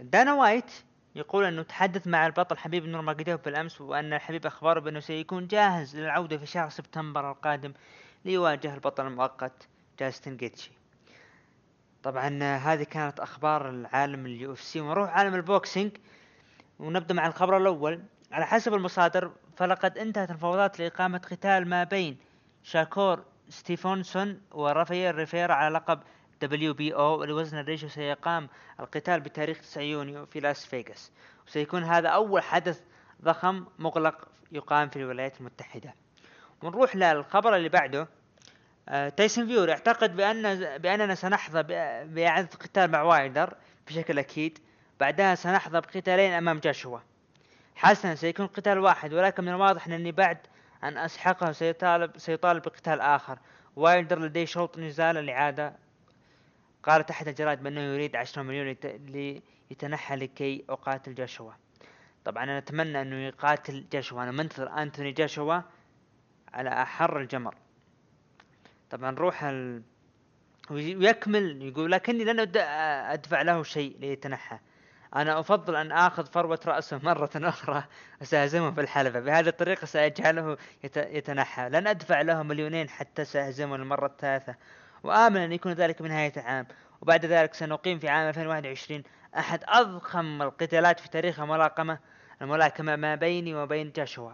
[0.00, 0.72] دانا وايت
[1.14, 5.96] يقول إنه تحدث مع البطل حبيب نور ماجديف بالأمس وأن الحبيب أخبره بأنه سيكون جاهز
[5.96, 7.72] للعودة في شهر سبتمبر القادم
[8.24, 9.68] ليواجه البطل المؤقت
[9.98, 10.70] جاستن جيتشي.
[12.02, 14.80] طبعا هذه كانت أخبار العالم ال UFC.
[14.80, 15.92] ونروح عالم ال boxing
[16.78, 18.02] ونبدأ مع الخبر الأول.
[18.32, 22.16] على حسب المصادر فلقد انتهت المفاوضات لإقامة قتال ما بين
[22.62, 26.00] شاكور ستيفونسون ورافائيل ريفيرا على لقب
[26.42, 28.48] WBO لوزن الريشة وسيقام
[28.80, 31.12] القتال بتاريخ 9 يونيو في لاس فيغاس.
[31.46, 32.80] وسيكون هذا أول حدث
[33.24, 35.94] ضخم مغلق يقام في الولايات المتحدة.
[36.62, 38.08] ونروح للخبر اللي بعده.
[38.88, 40.42] آه، تايسون فيوري اعتقد بان
[40.78, 43.54] بأننا سنحظى ب- بإعادة القتال مع وايلدر
[43.86, 44.58] بشكل أكيد.
[45.00, 46.98] بعدها سنحظى بقتالين أمام جاشوا.
[47.78, 50.38] حسنا سيكون قتال واحد ولكن من الواضح انني بعد
[50.84, 53.38] أن أسحقه سيطالب سيطالب بقتال آخر.
[53.76, 55.76] وايلدر لديه شرط نزال الإعادة.
[56.82, 59.00] قالت احد الجرائد بأنه يريد 10 مليون يت-
[59.70, 61.52] ليتنحى لكي أقاتل جاشوا.
[62.24, 64.22] طبعا أنا أتمنى أنه يقاتل جاشوا.
[64.22, 65.60] أنا منتظر أنتوني جاشوا
[66.54, 67.54] على أحر الجمر.
[68.90, 69.82] طبعا نروح ال...
[70.70, 72.56] وي- ويكمل يقول لكني لن أد-
[73.12, 74.58] أدفع له شيء ليتنحى.
[75.16, 77.84] أنا أفضل أن آخذ فروة رأسه مرة أخرى
[78.20, 79.20] وساهزمه في الحلبة.
[79.20, 80.96] بهذه الطريقة سأجعله يت...
[80.96, 81.68] يتنحى.
[81.68, 84.54] لن أدفع له مليونين حتى سأهزمه المرة الثالثة.
[85.02, 86.66] وآمل أن يكون ذلك بنهاية العام
[87.02, 89.02] وبعد ذلك سنقيم في عام 2021
[89.38, 91.98] أحد أضخم القتالات في تاريخ الملاكمة
[92.42, 94.30] الملاكمة ما بيني وبين جاشوا.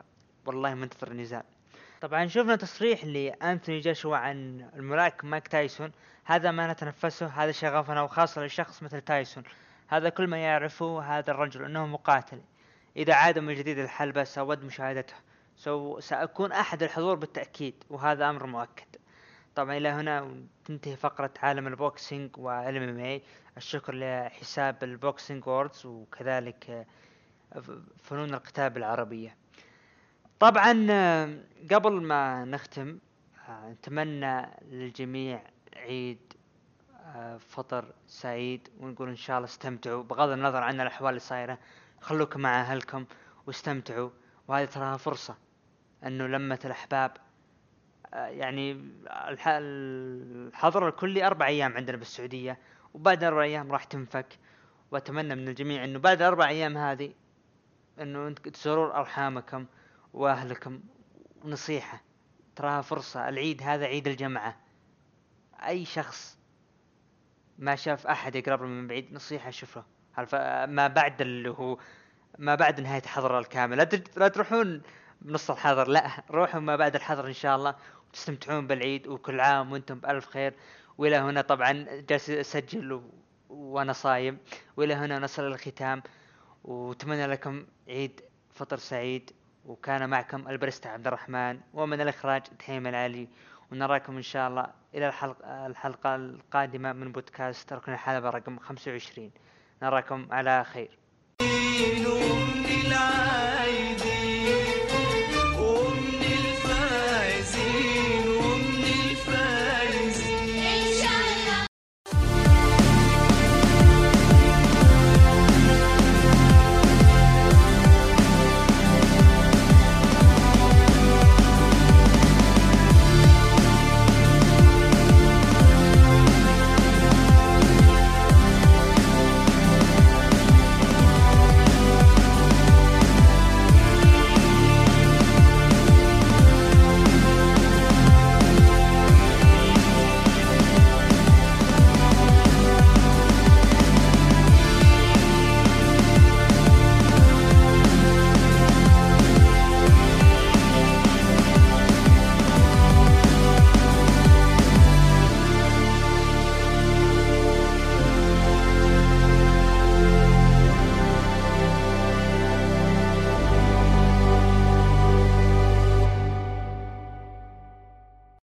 [0.47, 1.43] والله منتظر النزال
[2.01, 5.93] طبعا شفنا تصريح لأنثوني جاشوا عن الملاكم مايك تايسون.
[6.25, 9.45] هذا ما نتنفسه هذا شغفنا وخاصة لشخص مثل تايسون.
[9.97, 12.40] هذا كل ما يعرفه هذا الرجل أنه مقاتل.
[12.97, 15.14] إذا عاد من جديد الحلبة سأود مشاهدته.
[15.57, 18.97] سو سأكون أحد الحضور بالتأكيد وهذا أمر مؤكد.
[19.55, 23.22] طبعا إلى هنا تنتهي فقرة عالم ال boxing وال MMA
[23.57, 26.86] الشكر لحساب ال Boxing Words وكذلك
[28.03, 29.36] فنون القتال بالعربية
[30.40, 30.72] طبعا
[31.70, 32.99] قبل ما نختم
[33.51, 35.42] نتمنى للجميع
[35.76, 36.32] عيد
[37.39, 40.03] فطر سعيد ونقول إن شاء الله استمتعوا.
[40.03, 41.59] بغض النظر عن الأحوال اللي صايرة
[42.01, 43.05] خلوكم مع أهلكم
[43.47, 44.11] واستمتعوا.
[44.49, 45.37] وهذه تراها فرصة
[46.05, 47.17] إنه لمة الأحباب
[48.12, 48.93] يعني
[49.47, 52.59] الحظر الكلي أربع أيام عندنا بالسعودية
[52.95, 54.39] وبعد أربع أيام راح تنفك.
[54.91, 57.12] وأتمنى من الجميع إنه بعد أربع أيام هذه
[58.01, 59.67] إنه تزورون أرحامكم
[60.12, 60.81] وأهلكم.
[61.45, 62.03] ونصيحة
[62.57, 64.57] تراها فرصة العيد هذا عيد الجمعة.
[65.67, 66.39] أي شخص
[67.59, 69.85] ما شاف أحد يقرب له من بعيد نصيحة شوفه.
[70.67, 71.79] ما بعد اللي هو
[72.39, 73.77] ما بعد نهاية الحظر الكامل.
[74.17, 74.83] لا تروحون
[75.23, 77.75] بنص الحظر لا روحوا ما بعد الحظر إن شاء الله.
[78.09, 80.55] وتستمتعون بالعيد وكل عام وأنتم بألف خير.
[80.99, 81.73] وإلى هنا طبعا
[82.09, 83.03] جالس أسجل و...
[83.49, 84.39] وأنا صايم.
[84.77, 86.03] وإلى هنا نصل الختام.
[86.65, 88.21] وأتمنى لكم عيد
[88.55, 89.31] فطر سعيد.
[89.65, 91.61] وكان معكم البرستا عبد الرحمن.
[91.75, 93.29] ومن الإخراج تهيم العلي.
[93.75, 99.31] ونراكم إن شاء الله إلى الحلقة, الحلقة القادمة من بودكاست ركن الحلبة رقم 25
[99.83, 100.99] نراكم على خير.